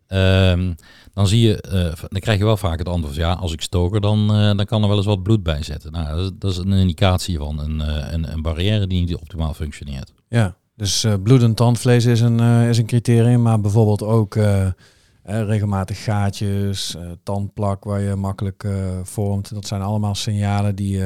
Um, 0.09 0.75
dan 1.15 1.27
zie 1.27 1.41
je, 1.41 1.65
uh, 1.67 2.09
dan 2.09 2.21
krijg 2.21 2.39
je 2.39 2.45
wel 2.45 2.57
vaak 2.57 2.79
het 2.79 2.89
antwoord: 2.89 3.15
ja, 3.15 3.33
als 3.33 3.53
ik 3.53 3.61
stoker, 3.61 4.01
dan, 4.01 4.29
dan 4.29 4.65
kan 4.65 4.83
er 4.83 4.89
wel 4.89 4.97
eens 4.97 5.07
wat 5.07 5.23
bloed 5.23 5.43
bij 5.43 5.63
zitten. 5.63 5.93
Nou, 5.93 6.17
dat 6.17 6.19
is, 6.19 6.31
dat 6.39 6.51
is 6.51 6.57
een 6.57 6.73
indicatie 6.73 7.39
van 7.39 7.59
een, 7.59 7.81
een, 8.15 8.33
een, 8.33 8.43
barrière 8.43 8.87
die 8.87 9.01
niet 9.01 9.17
optimaal 9.17 9.55
functioneert. 9.55 10.13
Ja, 10.29 10.57
dus 10.77 11.07
bloedend 11.23 11.57
tandvlees 11.57 12.05
is 12.05 12.21
een, 12.21 12.41
is 12.41 12.79
een 12.79 12.87
criterium, 12.87 13.43
maar 13.43 13.61
bijvoorbeeld 13.61 14.03
ook 14.03 14.39
regelmatig 15.23 16.05
gaatjes, 16.05 16.97
tandplak 17.23 17.85
waar 17.85 18.01
je 18.01 18.15
makkelijk 18.15 18.69
vormt. 19.03 19.55
Dat 19.55 19.67
zijn 19.67 19.83
allemaal 19.83 20.15
signalen 20.15 20.75
die 20.75 21.03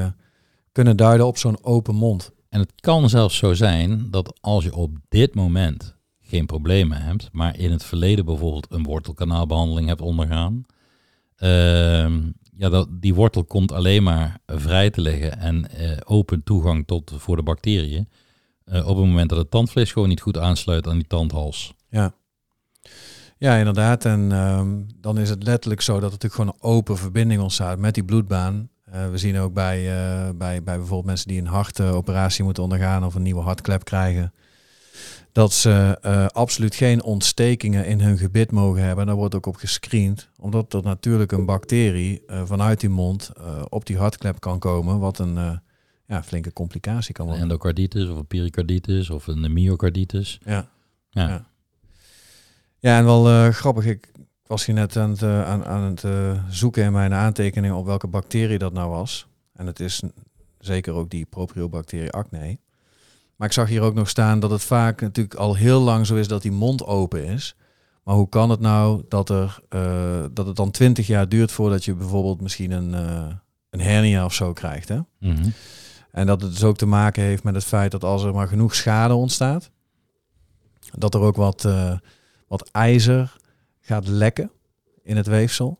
kunnen 0.73 0.97
duiden 0.97 1.27
op 1.27 1.39
zo'n 1.39 1.65
open 1.65 1.95
mond. 1.95 2.33
En 2.49 2.61
het 2.61 2.73
kan 2.81 3.09
zelfs 3.09 3.37
zo 3.37 3.55
zijn 3.55 4.11
dat 4.11 4.39
als 4.41 4.65
je 4.65 4.75
op 4.75 4.91
dit 5.09 5.35
moment 5.35 5.97
geen 6.33 6.47
problemen 6.47 7.03
hebt, 7.03 7.29
maar 7.33 7.59
in 7.59 7.71
het 7.71 7.85
verleden 7.85 8.25
bijvoorbeeld 8.25 8.67
een 8.71 8.83
wortelkanaalbehandeling 8.83 9.89
hebt 9.89 10.01
ondergaan, 10.01 10.65
uh, 11.39 11.49
ja, 12.57 12.69
dat, 12.69 12.89
die 12.91 13.15
wortel 13.15 13.45
komt 13.45 13.73
alleen 13.73 14.03
maar 14.03 14.39
vrij 14.47 14.91
te 14.91 15.01
liggen 15.01 15.39
en 15.39 15.67
uh, 15.81 15.97
open 16.05 16.43
toegang 16.43 16.87
tot 16.87 17.13
voor 17.17 17.37
de 17.37 17.43
bacteriën 17.43 18.09
uh, 18.67 18.89
op 18.89 18.97
het 18.97 19.07
moment 19.07 19.29
dat 19.29 19.39
het 19.39 19.51
tandvlees 19.51 19.93
gewoon 19.93 20.09
niet 20.09 20.21
goed 20.21 20.39
aansluit 20.39 20.87
aan 20.87 20.97
die 20.97 21.07
tandhals. 21.07 21.75
Ja. 21.89 22.15
Ja, 23.39 23.57
inderdaad. 23.57 24.05
En 24.05 24.33
ehm, 24.33 24.81
dan 25.01 25.19
is 25.19 25.29
het 25.29 25.43
letterlijk 25.43 25.81
zo 25.81 25.93
dat 25.93 26.03
er 26.03 26.11
natuurlijk 26.11 26.35
gewoon 26.35 26.55
een 26.55 26.77
open 26.77 26.97
verbinding 26.97 27.41
ontstaat 27.41 27.79
met 27.79 27.95
die 27.95 28.05
bloedbaan. 28.05 28.69
Uh, 28.95 29.11
we 29.11 29.19
zien 29.19 29.39
ook 29.39 29.53
bij, 29.53 29.83
bij, 30.37 30.63
bij 30.63 30.77
bijvoorbeeld 30.77 31.05
mensen 31.05 31.29
die 31.29 31.41
een 31.41 31.47
hartoperatie 31.47 32.45
moeten 32.45 32.63
ondergaan 32.63 33.05
of 33.05 33.15
een 33.15 33.23
nieuwe 33.23 33.43
hartklep 33.43 33.85
krijgen, 33.85 34.33
dat 35.33 35.53
ze 35.53 35.99
uh, 36.05 36.27
absoluut 36.27 36.75
geen 36.75 37.03
ontstekingen 37.03 37.87
in 37.87 38.01
hun 38.01 38.19
gebit 38.19 38.51
mogen 38.51 38.83
hebben. 38.83 39.07
Daar 39.07 39.15
wordt 39.15 39.35
ook 39.35 39.47
op 39.47 39.57
gescreend, 39.57 40.29
omdat 40.39 40.73
er 40.73 40.83
natuurlijk 40.83 41.33
een 41.33 41.47
bacterie 41.47 42.23
vanuit 42.27 42.81
die 42.81 42.89
mond 42.89 43.33
op 43.69 43.87
die 43.87 43.97
hartklep 43.97 44.41
kan 44.41 44.59
komen, 44.59 44.99
wat 44.99 45.19
een 45.19 45.61
ja, 46.07 46.23
flinke 46.23 46.53
complicatie 46.53 47.15
kan 47.15 47.27
worden. 47.27 47.45
Een 47.45 47.51
endocarditis 47.51 48.09
of 48.09 48.17
een 48.17 48.27
pericarditis 48.27 49.11
of 49.11 49.27
een 49.27 49.53
myocarditis. 49.53 50.39
Ja. 50.45 50.69
Ja. 51.11 51.29
ja. 51.29 51.45
ja 52.79 52.99
en 52.99 53.05
wel 53.05 53.53
grappig, 53.53 53.87
ik 53.87 54.13
was 54.47 54.67
hier 54.67 54.75
net 54.75 54.97
aan 54.97 55.11
het, 55.11 55.23
aan, 55.23 55.65
aan 55.65 55.83
het 55.83 56.05
zoeken 56.49 56.85
in 56.85 56.93
mijn 56.93 57.13
aantekeningen 57.13 57.77
op 57.77 57.87
welke 57.87 58.07
bacterie 58.07 58.59
dat 58.59 58.73
nou 58.73 58.91
was. 58.91 59.27
En 59.53 59.67
het 59.67 59.81
is 59.81 60.03
zeker 60.59 60.93
ook 60.93 61.11
die 61.11 61.25
propriobacterie 61.25 62.11
acne. 62.11 62.59
Maar 63.43 63.51
ik 63.51 63.57
zag 63.57 63.69
hier 63.69 63.83
ook 63.83 63.95
nog 63.95 64.09
staan 64.09 64.41
dat 64.41 64.51
het 64.51 64.63
vaak 64.63 65.01
natuurlijk 65.01 65.35
al 65.35 65.55
heel 65.55 65.81
lang 65.81 66.07
zo 66.07 66.15
is 66.15 66.29
dat 66.29 66.43
die 66.43 66.53
mond 66.53 66.85
open 66.85 67.25
is. 67.25 67.57
Maar 68.05 68.15
hoe 68.15 68.29
kan 68.29 68.51
het 68.51 68.61
nou 68.61 69.03
dat, 69.09 69.29
er, 69.29 69.59
uh, 69.71 70.25
dat 70.33 70.47
het 70.47 70.57
dan 70.57 70.71
twintig 70.71 71.07
jaar 71.07 71.29
duurt 71.29 71.53
voordat 71.53 71.85
je 71.85 71.95
bijvoorbeeld 71.95 72.41
misschien 72.41 72.71
een, 72.71 72.93
een 73.71 73.81
hernia 73.81 74.25
of 74.25 74.35
zo 74.35 74.53
krijgt? 74.53 74.89
Hè? 74.89 74.97
Mm 74.97 75.07
-hmm. 75.19 75.53
En 76.11 76.27
dat 76.27 76.43
het 76.43 76.51
dus 76.51 76.65
ook 76.65 76.77
te 76.77 76.87
maken 76.87 77.23
heeft 77.23 77.43
met 77.43 77.55
het 77.55 77.65
feit 77.65 77.91
dat 77.91 78.05
als 78.05 78.23
er 78.23 78.35
maar 78.35 78.49
genoeg 78.49 78.75
schade 78.75 79.15
ontstaat, 79.15 79.71
dat 80.99 81.15
er 81.15 81.21
ook 81.21 81.37
wat, 81.37 81.69
wat 82.49 82.69
ijzer 82.73 83.37
gaat 83.81 84.07
lekken 84.07 84.51
in 85.03 85.17
het 85.17 85.27
weefsel. 85.27 85.79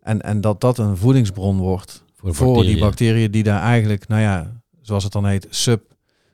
En, 0.00 0.22
en 0.22 0.40
dat 0.40 0.60
dat 0.60 0.78
een 0.78 0.96
voedingsbron 0.96 1.56
wordt 1.58 2.04
voor, 2.16 2.34
voor 2.34 2.62
die 2.62 2.78
bacteriën 2.80 3.30
die 3.30 3.42
daar 3.42 3.62
eigenlijk, 3.62 4.08
nou 4.08 4.20
ja, 4.20 4.60
zoals 4.80 5.04
het 5.04 5.12
dan 5.12 5.26
heet, 5.26 5.46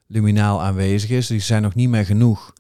subluminaal 0.09 0.63
aanwezig 0.63 1.11
is. 1.11 1.27
Die 1.27 1.41
zijn 1.41 1.63
nog 1.63 1.75
niet 1.75 1.89
meer 1.89 2.05
genoeg 2.05 2.53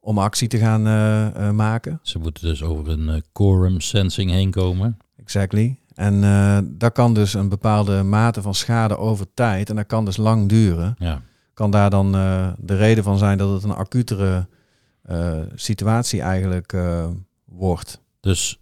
om 0.00 0.18
actie 0.18 0.48
te 0.48 0.58
gaan 0.58 0.86
uh, 0.86 1.26
uh, 1.36 1.50
maken. 1.50 2.00
Ze 2.02 2.18
moeten 2.18 2.44
dus 2.44 2.62
over 2.62 2.88
een 2.88 3.08
uh, 3.08 3.20
quorum 3.32 3.80
sensing 3.80 4.30
heen 4.30 4.50
komen. 4.50 4.98
Exactly. 5.16 5.78
En 5.94 6.20
dat 6.78 6.92
kan 6.92 7.14
dus 7.14 7.34
een 7.34 7.48
bepaalde 7.48 8.02
mate 8.02 8.42
van 8.42 8.54
schade 8.54 8.96
over 8.96 9.26
tijd, 9.34 9.70
en 9.70 9.76
dat 9.76 9.86
kan 9.86 10.04
dus 10.04 10.16
lang 10.16 10.48
duren. 10.48 10.94
Ja. 10.98 11.22
Kan 11.52 11.70
daar 11.70 11.90
dan 11.90 12.12
de 12.58 12.76
reden 12.76 13.04
van 13.04 13.18
zijn 13.18 13.38
dat 13.38 13.52
het 13.52 13.62
een 13.62 13.74
acutere 13.74 14.46
situatie 15.54 16.20
eigenlijk 16.20 16.76
wordt. 17.44 18.00
Dus 18.20 18.60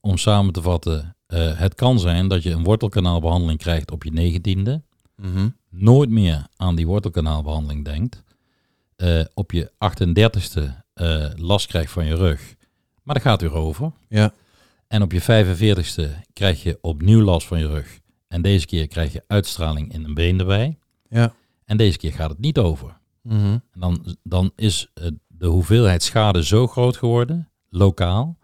om 0.00 0.16
samen 0.16 0.52
te 0.52 0.62
vatten, 0.62 1.16
het 1.54 1.74
kan 1.74 1.98
zijn 1.98 2.28
dat 2.28 2.42
je 2.42 2.50
een 2.50 2.64
wortelkanaalbehandeling 2.64 3.58
krijgt 3.58 3.90
op 3.90 4.04
je 4.04 4.12
negentiende. 4.12 4.82
Mm 5.20 5.58
Nooit 5.68 6.10
meer 6.10 6.46
aan 6.56 6.74
die 6.74 6.86
wortelkanaalbehandeling 6.86 7.84
denkt. 7.84 8.22
Uh, 8.96 9.24
op 9.34 9.52
je 9.52 9.70
38ste 9.70 10.62
uh, 10.62 11.24
eh, 11.24 11.32
last 11.36 11.66
krijgt 11.66 11.92
van 11.92 12.04
je 12.04 12.14
rug. 12.14 12.54
Maar 13.02 13.14
dat 13.14 13.24
gaat 13.24 13.40
weer 13.40 13.54
over. 13.54 13.92
Ja. 14.08 14.32
En 14.88 15.02
op 15.02 15.12
je 15.12 15.22
45ste 15.22 16.28
krijg 16.32 16.62
je 16.62 16.78
opnieuw 16.80 17.20
last 17.20 17.46
van 17.46 17.58
je 17.58 17.66
rug. 17.66 18.00
En 18.28 18.42
deze 18.42 18.66
keer 18.66 18.88
krijg 18.88 19.12
je 19.12 19.24
uitstraling 19.26 19.92
in 19.92 20.04
een 20.04 20.14
been 20.14 20.38
erbij. 20.38 20.78
Ja. 21.08 21.34
En 21.64 21.76
deze 21.76 21.98
keer 21.98 22.12
gaat 22.12 22.30
het 22.30 22.38
niet 22.38 22.58
over. 22.58 22.98
Mm 23.22 23.62
dan, 23.74 24.16
dan 24.22 24.52
is 24.56 24.92
de 25.26 25.46
hoeveelheid 25.46 26.02
schade 26.02 26.44
zo 26.44 26.66
groot 26.66 26.96
geworden 26.96 27.50
lokaal, 27.68 28.38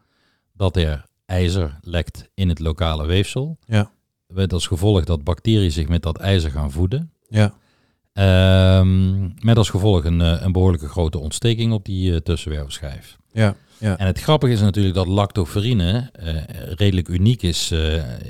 dat 0.53 0.77
er 0.77 1.05
ijzer 1.27 1.79
lekt 1.81 2.31
in 2.35 2.49
het 2.49 2.59
lokale 2.59 3.07
weefsel. 3.07 3.59
Ja. 3.67 3.91
Met 4.27 4.53
als 4.53 4.67
gevolg 4.67 5.05
dat 5.05 5.25
bacteriën 5.25 5.73
zich 5.73 5.89
met 5.89 6.03
dat 6.03 6.19
ijzer 6.19 6.51
gaan 6.51 6.71
voeden. 6.71 7.13
Ja. 7.29 7.55
Um, 8.79 9.35
met 9.41 9.57
als 9.57 9.71
gevolg 9.71 10.05
een, 10.05 10.21
eh, 10.21 10.41
een 10.41 10.53
behoorlijke 10.53 10.89
grote 10.89 11.19
ontsteking 11.19 11.73
op 11.73 11.85
die 11.85 12.11
uh, 12.11 12.17
tussenwervelschijf. 12.17 13.17
Ja, 13.33 13.55
ja. 13.79 13.99
En 13.99 14.07
het 14.07 14.21
grappige 14.21 14.53
is 14.53 14.61
natuurlijk 14.61 14.95
dat 14.95 15.07
lactoferine 15.07 16.11
uh, 16.23 16.35
redelijk 16.75 17.09
uniek 17.09 17.43
is 17.43 17.71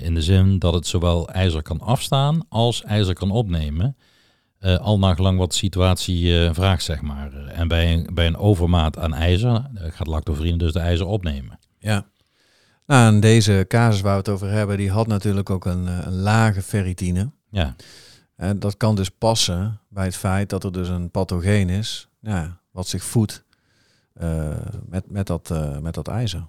in 0.02 0.14
de 0.14 0.22
zin 0.22 0.58
dat 0.58 0.74
het 0.74 0.86
zowel 0.86 1.28
ijzer 1.28 1.62
kan 1.62 1.80
afstaan 1.80 2.46
als 2.48 2.82
ijzer 2.82 3.14
kan 3.14 3.30
opnemen. 3.30 3.96
Al 4.60 4.98
naar 4.98 5.14
gelang 5.14 5.38
wat 5.38 5.50
de 5.50 5.56
situatie 5.56 6.50
vraagt, 6.52 6.84
zeg 6.84 7.02
maar. 7.02 7.32
En 7.46 7.68
bij 7.68 7.92
een, 7.92 8.08
bij 8.14 8.26
een 8.26 8.36
overmaat 8.36 8.98
aan 8.98 9.14
ijzer 9.14 9.70
gaat 9.74 10.06
lactoferine 10.06 10.56
dus 10.56 10.72
de 10.72 10.78
ijzer 10.78 11.06
opnemen. 11.06 11.58
Ja. 11.78 12.06
Nou, 12.86 13.14
en 13.14 13.20
deze 13.20 13.64
casus 13.68 14.00
waar 14.00 14.12
we 14.12 14.18
het 14.18 14.28
over 14.28 14.50
hebben, 14.50 14.76
die 14.76 14.90
had 14.90 15.06
natuurlijk 15.06 15.50
ook 15.50 15.64
een, 15.64 15.86
een 15.86 16.20
lage 16.20 16.62
ferritine. 16.62 17.30
Ja. 17.50 17.76
En 18.36 18.58
dat 18.58 18.76
kan 18.76 18.94
dus 18.94 19.10
passen 19.10 19.80
bij 19.88 20.04
het 20.04 20.16
feit 20.16 20.50
dat 20.50 20.64
er 20.64 20.72
dus 20.72 20.88
een 20.88 21.10
pathogeen 21.10 21.68
is, 21.68 22.08
ja, 22.20 22.60
wat 22.70 22.88
zich 22.88 23.02
voedt 23.04 23.44
met, 24.86 25.10
met, 25.10 25.26
dat, 25.26 25.54
met 25.80 25.94
dat 25.94 26.08
ijzer. 26.08 26.46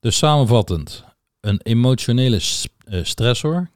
Dus 0.00 0.16
samenvattend, 0.16 1.04
een 1.40 1.60
emotionele 1.62 2.38
stressor 3.02 3.70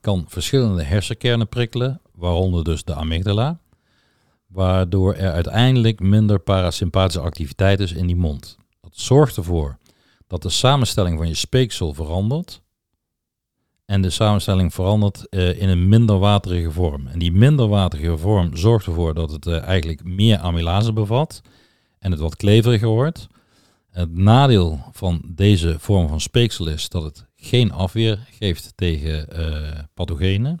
kan 0.00 0.24
verschillende 0.28 0.82
hersenkernen 0.82 1.48
prikkelen, 1.48 2.00
waaronder 2.14 2.64
dus 2.64 2.84
de 2.84 2.94
amygdala, 2.94 3.58
waardoor 4.46 5.14
er 5.14 5.32
uiteindelijk 5.32 6.00
minder 6.00 6.38
parasympathische 6.38 7.20
activiteit 7.20 7.80
is 7.80 7.92
in 7.92 8.06
die 8.06 8.16
mond. 8.16 8.58
Dat 8.80 8.92
zorgt 8.94 9.36
ervoor 9.36 9.78
dat 10.30 10.42
de 10.42 10.50
samenstelling 10.50 11.18
van 11.18 11.28
je 11.28 11.34
speeksel 11.34 11.94
verandert 11.94 12.62
en 13.84 14.02
de 14.02 14.10
samenstelling 14.10 14.74
verandert 14.74 15.26
uh, 15.30 15.60
in 15.60 15.68
een 15.68 15.88
minder 15.88 16.18
waterige 16.18 16.70
vorm. 16.70 17.06
En 17.06 17.18
die 17.18 17.32
minder 17.32 17.68
waterige 17.68 18.18
vorm 18.18 18.56
zorgt 18.56 18.86
ervoor 18.86 19.14
dat 19.14 19.30
het 19.30 19.46
uh, 19.46 19.62
eigenlijk 19.62 20.04
meer 20.04 20.38
amylase 20.38 20.92
bevat 20.92 21.42
en 21.98 22.10
het 22.10 22.20
wat 22.20 22.36
kleveriger 22.36 22.88
wordt. 22.88 23.26
Het 23.90 24.16
nadeel 24.16 24.80
van 24.92 25.22
deze 25.26 25.78
vorm 25.78 26.08
van 26.08 26.20
speeksel 26.20 26.66
is 26.68 26.88
dat 26.88 27.02
het 27.02 27.26
geen 27.36 27.72
afweer 27.72 28.26
geeft 28.30 28.72
tegen 28.74 29.26
uh, 29.32 29.78
pathogenen. 29.94 30.60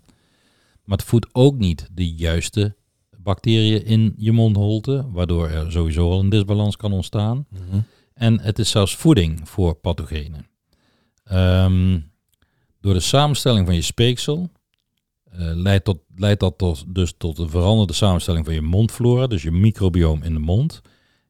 Maar 0.84 0.98
het 0.98 1.06
voedt 1.06 1.28
ook 1.32 1.58
niet 1.58 1.88
de 1.92 2.14
juiste 2.14 2.76
bacteriën 3.16 3.84
in 3.84 4.14
je 4.16 4.32
mondholte, 4.32 5.06
waardoor 5.12 5.48
er 5.48 5.72
sowieso 5.72 6.10
al 6.10 6.20
een 6.20 6.28
disbalans 6.28 6.76
kan 6.76 6.92
ontstaan. 6.92 7.46
Mhm. 7.48 7.80
En 8.20 8.40
het 8.40 8.58
is 8.58 8.70
zelfs 8.70 8.96
voeding 8.96 9.48
voor 9.48 9.74
pathogenen. 9.74 10.46
Um, 11.32 12.12
door 12.80 12.94
de 12.94 13.00
samenstelling 13.00 13.66
van 13.66 13.74
je 13.74 13.82
speeksel 13.82 14.50
leidt, 15.54 15.84
tot, 15.84 15.98
leidt 16.14 16.40
dat 16.40 16.84
dus 16.86 17.14
tot 17.16 17.38
een 17.38 17.50
veranderde 17.50 17.92
samenstelling 17.92 18.44
van 18.44 18.54
je 18.54 18.62
mondflora, 18.62 19.26
dus 19.26 19.42
je 19.42 19.50
microbioom 19.50 20.22
in 20.22 20.32
de 20.32 20.38
mond. 20.38 20.80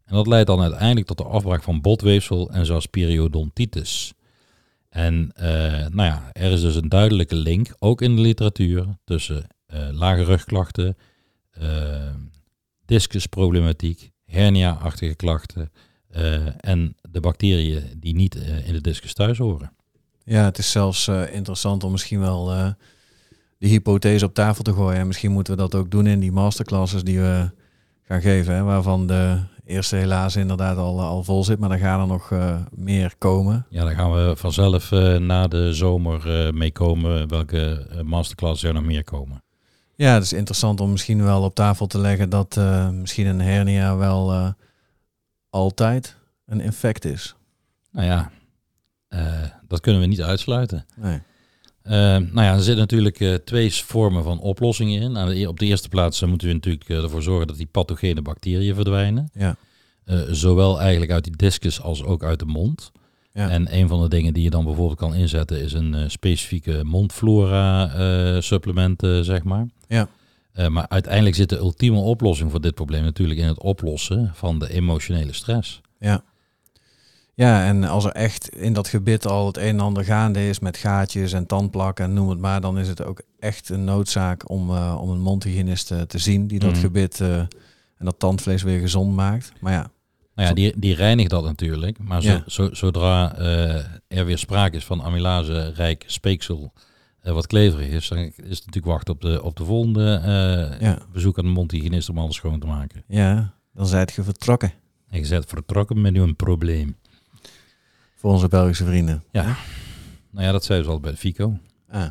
En 0.05 0.15
dat 0.15 0.27
leidt 0.27 0.47
dan 0.47 0.61
uiteindelijk 0.61 1.07
tot 1.07 1.19
de 1.19 1.25
afbraak 1.25 1.63
van 1.63 1.81
botweefsel 1.81 2.51
en 2.51 2.67
zoals 2.67 2.87
periodontitis. 2.87 4.13
En 4.89 5.33
nou 5.91 6.03
ja, 6.03 6.31
er 6.33 6.53
is 6.53 6.61
dus 6.61 6.75
een 6.75 6.89
duidelijke 6.89 7.37
link, 7.37 7.75
ook 7.79 8.03
in 8.03 8.17
de 8.17 8.23
literatuur, 8.23 8.87
tussen 9.05 9.47
lage 9.93 10.25
rugklachten, 10.25 10.97
discusproblematiek, 12.85 14.11
hernia-achtige 14.25 15.15
klachten 15.15 15.71
en 16.61 16.97
de 17.11 17.21
bacteriën 17.21 17.83
die 17.97 18.15
niet 18.15 18.35
in 18.65 18.73
de 18.73 18.81
discus 18.81 19.15
thuis 19.15 19.39
horen. 19.39 19.73
Ja, 20.25 20.45
het 20.45 20.59
is 20.59 20.71
zelfs 20.71 21.07
uh, 21.07 21.35
interessant 21.35 21.85
om 21.85 21.91
misschien 21.91 22.21
wel 22.21 22.55
uh, 22.55 22.67
de 23.59 23.69
hypothese 23.69 24.25
op 24.25 24.35
tafel 24.35 24.63
te 24.63 24.73
gooien. 24.73 24.99
En 24.99 25.07
misschien 25.07 25.33
moeten 25.33 25.55
we 25.55 25.61
dat 25.61 25.75
ook 25.75 25.91
doen 25.91 26.07
in 26.07 26.21
die 26.21 26.33
masterclasses 26.33 27.05
die 27.05 27.21
we 27.21 27.51
gaan 28.03 28.21
geven. 28.21 28.55
Hè, 28.55 28.63
waarvan 28.63 29.07
de 29.07 29.39
eerste 29.65 29.97
helaas 29.97 30.37
inderdaad 30.37 30.77
al, 30.77 31.01
al 31.01 31.25
vol 31.25 31.45
zit. 31.45 31.59
Maar 31.59 31.69
dan 31.69 31.79
gaan 31.79 32.01
er 32.01 32.07
nog 32.07 32.31
uh, 32.31 32.57
meer 32.75 33.15
komen. 33.19 33.67
Ja, 33.69 33.85
dan 33.85 33.95
gaan 33.95 34.13
we 34.13 34.37
vanzelf 34.37 34.91
na 35.19 35.49
de 35.49 35.75
zomer 35.75 36.55
meekomen 36.55 37.29
welke 37.29 37.87
masterclasses 38.05 38.69
er 38.69 38.75
nog 38.75 38.85
meer 38.85 39.05
komen. 39.05 39.43
Ja, 39.95 40.15
het 40.15 40.23
is 40.23 40.33
interessant 40.33 40.81
om 40.81 40.91
misschien 40.91 41.25
wel 41.25 41.43
op 41.43 41.55
tafel 41.55 41.87
te 41.87 41.99
leggen 41.99 42.31
dat 42.31 42.61
misschien 42.93 43.27
een 43.27 43.41
hernia 43.41 43.97
wel 43.97 44.55
altijd 45.51 46.17
een 46.47 46.61
infect 46.61 47.05
is. 47.05 47.35
Nou 47.93 48.07
ja, 48.07 48.31
uh, 49.09 49.43
dat 49.69 49.81
kunnen 49.81 50.01
we 50.01 50.07
niet 50.07 50.23
uitsluiten. 50.23 50.87
Nee. 50.97 51.21
Uh, 51.85 51.93
nou 51.93 52.43
ja, 52.43 52.53
er 52.53 52.63
zitten 52.63 52.77
natuurlijk 52.77 53.21
uh, 53.21 53.35
twee 53.35 53.75
vormen 53.75 54.23
van 54.23 54.41
oplossingen 54.41 55.03
in. 55.03 55.13
Nou, 55.13 55.47
op 55.47 55.59
de 55.59 55.67
eerste 55.67 55.89
plaats 55.89 56.21
moeten 56.25 56.49
we 56.49 56.55
natuurlijk 56.55 56.89
ervoor 56.89 57.23
zorgen 57.23 57.47
dat 57.47 57.57
die 57.57 57.67
pathogene 57.67 58.23
bacteriën 58.23 58.75
verdwijnen. 58.75 59.31
Ja. 59.33 59.57
zowel 60.31 60.81
eigenlijk 60.81 61.13
uit 61.13 61.25
die 61.25 61.37
discus 61.37 61.81
als 61.81 62.05
ook 62.05 62.23
uit 62.25 62.39
de 62.39 62.45
mond. 62.45 62.93
Ja. 63.33 63.51
En 63.51 63.77
een 63.77 63.89
van 63.89 64.03
de 64.03 64.09
dingen 64.09 64.35
die 64.35 64.43
je 64.43 64.51
dan 64.51 64.65
bijvoorbeeld 64.65 64.99
kan 64.99 65.15
inzetten 65.15 65.63
is 65.63 65.73
een 65.73 66.11
specifieke 66.11 66.85
mondflora 66.85 68.41
supplement, 68.41 69.01
zeg 69.21 69.45
maar. 69.45 69.67
Ja. 69.89 70.09
Maar 70.69 70.89
uiteindelijk 70.89 71.37
zit 71.37 71.49
de 71.49 71.57
ultieme 71.57 71.99
oplossing 71.99 72.51
voor 72.51 72.61
dit 72.61 72.75
probleem 72.75 73.03
natuurlijk 73.03 73.41
in 73.41 73.47
het 73.47 73.61
oplossen 73.61 74.31
van 74.35 74.59
de 74.59 74.73
emotionele 74.73 75.33
stress. 75.33 75.81
Ja. 75.99 76.23
Ja, 77.35 77.65
en 77.65 77.85
als 77.85 78.05
er 78.05 78.13
echt 78.13 78.49
in 78.49 78.73
dat 78.73 78.89
gebit 78.89 79.27
al 79.27 79.47
het 79.47 79.57
een 79.57 79.63
en 79.63 79.81
ander 79.81 80.05
gaande 80.05 80.49
is 80.49 80.59
met 80.59 80.77
gaatjes 80.77 81.33
en 81.33 81.47
tandplakken 81.47 82.05
en 82.05 82.15
noem 82.15 82.29
het 82.29 82.39
maar, 82.39 82.61
dan 82.61 82.79
is 82.79 82.89
het 82.89 83.05
ook 83.05 83.23
echt 83.39 83.69
een 83.69 83.85
noodzaak 83.85 84.51
om, 84.51 84.71
uh, 84.71 84.99
om 85.01 85.11
een 85.11 85.21
mondhygiënist 85.21 85.87
te, 85.87 86.07
te 86.07 86.19
zien 86.19 86.47
die 86.47 86.59
dat 86.59 86.71
mhm. 86.71 86.81
gebit 86.81 87.21
uh, 87.21 87.37
en 87.37 87.49
dat 87.99 88.19
tandvlees 88.19 88.63
weer 88.63 88.81
gezond 88.81 89.15
maakt. 89.15 89.53
Maar 89.61 89.73
ja. 89.73 89.91
Nou 90.35 90.49
ja, 90.49 90.55
die, 90.55 90.73
die 90.77 90.95
reinigt 90.95 91.31
dat 91.31 91.45
natuurlijk. 91.45 91.99
Maar 91.99 92.23
zo, 92.23 92.43
zo, 92.47 92.69
zodra 92.73 93.37
er 94.09 94.25
weer 94.25 94.39
sprake 94.39 94.77
is 94.77 94.85
van 94.85 95.03
amylase 95.03 95.73
rijk 95.75 96.05
speeksel 96.07 96.73
wat 97.23 97.47
kleverig 97.47 97.89
is, 97.89 98.09
dan 98.09 98.19
is 98.19 98.33
het 98.37 98.47
natuurlijk 98.47 98.87
wachten 98.87 99.15
op 99.15 99.21
de, 99.21 99.43
op 99.43 99.57
de 99.57 99.65
volgende 99.65 100.21
ja. 100.81 100.99
bezoek 101.13 101.39
aan 101.39 101.45
de 101.45 101.51
mondhygiënist 101.51 102.09
om 102.09 102.19
alles 102.19 102.37
schoon 102.37 102.61
te 102.61 102.67
maken. 102.67 103.05
Ja, 103.07 103.55
dan 103.73 103.87
zijt 103.87 104.13
je 104.13 104.23
vertrokken. 104.23 104.73
En 105.09 105.23
je 105.23 105.29
bent 105.29 105.47
vertrokken 105.47 106.01
met 106.01 106.17
een 106.17 106.37
probleem. 106.37 106.97
Voor 108.15 108.31
onze 108.31 108.49
Belgische 108.49 108.85
vrienden. 108.85 109.23
Ja. 109.31 109.57
Nou 110.31 110.47
ja, 110.47 110.53
dat 110.53 110.65
zei 110.65 110.83
ze 110.83 110.89
al 110.89 111.01
bij 111.01 111.17
Fico. 111.17 111.59
Ah. 111.89 112.07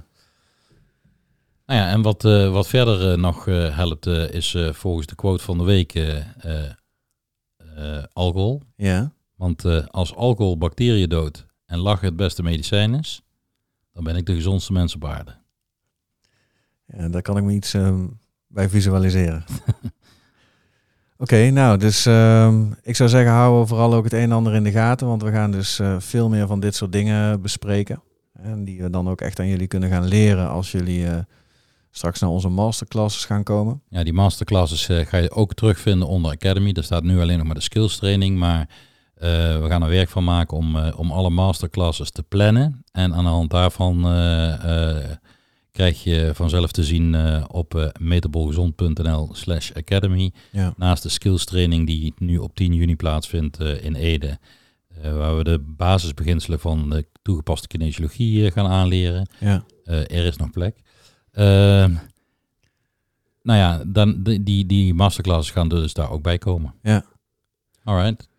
Nou 1.65 1.79
ja, 1.79 1.89
en 1.89 2.01
wat, 2.01 2.23
uh, 2.23 2.51
wat 2.51 2.67
verder 2.67 3.19
nog 3.19 3.45
helpt 3.45 4.05
is 4.05 4.57
volgens 4.71 5.07
de 5.07 5.15
quote 5.15 5.43
van 5.43 5.57
de 5.57 5.63
week 5.63 6.23
alcohol. 8.13 8.61
Ja. 8.75 9.11
Want 9.35 9.65
als 9.91 10.15
alcohol 10.15 10.57
bacteriën 10.57 11.09
doodt 11.09 11.45
en 11.65 11.77
lachen 11.77 12.07
het 12.07 12.15
beste 12.15 12.43
medicijn 12.43 12.93
is, 12.93 13.21
dan 13.99 14.07
ben 14.07 14.17
ik 14.17 14.25
de 14.25 14.33
gezondste 14.33 14.73
mens 14.73 14.95
op 14.95 15.05
aarde. 15.05 15.35
Ja, 16.85 17.09
daar 17.09 17.21
kan 17.21 17.37
ik 17.37 17.43
me 17.43 17.53
iets 17.53 17.73
ehm, 17.73 18.05
bij 18.47 18.69
visualiseren. 18.69 19.43
Oké, 21.17 21.49
nou, 21.49 21.77
dus 21.77 22.07
uh, 22.07 22.61
ik 22.81 22.95
zou 22.95 23.09
zeggen, 23.09 23.31
hou 23.31 23.67
vooral 23.67 23.93
ook 23.93 24.03
het 24.03 24.13
een 24.13 24.19
en 24.19 24.31
ander 24.31 24.53
in 24.53 24.63
de 24.63 24.71
gaten, 24.71 25.07
want 25.07 25.23
we 25.23 25.31
gaan 25.31 25.51
dus 25.51 25.79
uh, 25.79 25.99
veel 25.99 26.29
meer 26.29 26.47
van 26.47 26.59
dit 26.59 26.75
soort 26.75 26.91
dingen 26.91 27.41
bespreken. 27.41 28.01
En 28.33 28.63
die 28.63 28.81
we 28.81 28.89
dan 28.89 29.09
ook 29.09 29.21
echt 29.21 29.39
aan 29.39 29.47
jullie 29.47 29.67
kunnen 29.67 29.89
gaan 29.89 30.07
leren 30.07 30.49
als 30.49 30.71
jullie 30.71 31.03
uh, 31.03 31.17
straks 31.91 32.19
naar 32.19 32.29
onze 32.29 32.49
masterclasses 32.49 33.25
gaan 33.25 33.43
komen. 33.43 33.81
Ja, 33.89 34.03
die 34.03 34.13
masterclasses 34.13 34.89
uh, 34.89 35.05
ga 35.05 35.17
je 35.17 35.31
ook 35.31 35.53
terugvinden 35.53 36.07
onder 36.07 36.31
Academy. 36.31 36.71
Daar 36.71 36.83
staat 36.83 37.03
nu 37.03 37.19
alleen 37.19 37.37
nog 37.37 37.45
maar 37.45 37.55
de 37.55 37.61
skills 37.61 37.97
training, 37.97 38.37
maar 38.37 38.69
we 39.19 39.65
gaan 39.67 39.83
er 39.83 39.89
werk 39.89 40.09
van 40.09 40.23
maken 40.23 40.57
om, 40.57 40.77
om 40.77 41.11
alle 41.11 41.29
masterclasses 41.29 42.11
te 42.11 42.23
plannen. 42.23 42.83
En 42.91 43.13
aan 43.13 43.23
de 43.23 43.29
hand 43.29 43.49
daarvan 43.49 44.01
krijg 45.71 46.03
je 46.03 46.31
vanzelf 46.33 46.71
te 46.71 46.83
zien 46.83 47.15
op 47.51 47.91
metabolgezond.nl 47.99 49.29
slash 49.31 49.71
academy. 49.71 50.33
Ja. 50.51 50.73
Naast 50.77 51.03
de 51.03 51.09
skills 51.09 51.45
training 51.45 51.87
die 51.87 52.13
nu 52.17 52.37
op 52.37 52.55
10 52.55 52.73
juni 52.73 52.95
plaatsvindt 52.95 53.59
in 53.59 53.95
Ede. 53.95 54.39
waar 55.01 55.37
we 55.37 55.43
de 55.43 55.59
basisbeginselen 55.59 56.59
van 56.59 56.89
de 56.89 57.05
toegepaste 57.21 57.67
kinesiologie 57.67 58.51
gaan 58.51 58.67
aanleren. 58.67 59.29
Ja. 59.39 59.63
er 59.85 60.25
is 60.25 60.37
nog 60.37 60.49
plek. 60.49 60.81
Nou 63.41 63.59
ja, 63.59 63.83
dan, 63.87 64.23
die, 64.23 64.65
die 64.65 64.93
masterclasses 64.93 65.51
gaan 65.51 65.69
dus 65.69 65.93
daar 65.93 66.11
ook 66.11 66.21
bij 66.21 66.37
komen. 66.37 66.73
Ja. 66.81 67.05
Alright. 67.83 68.29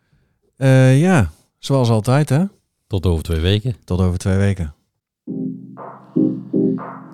Ja, 0.99 1.31
zoals 1.59 1.91
altijd 1.91 2.29
hè. 2.29 2.45
Tot 2.87 3.07
over 3.07 3.23
twee 3.25 3.41
weken. 3.41 3.77
Tot 3.85 4.01
over 4.01 4.19
twee 4.19 4.37
weken. 4.37 4.75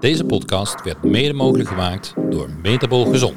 Deze 0.01 0.25
podcast 0.25 0.83
werd 0.83 1.05
mede 1.05 1.33
mogelijk 1.33 1.69
gemaakt 1.69 2.15
door 2.31 2.51
Metabol 2.51 3.05
Gezond. 3.05 3.37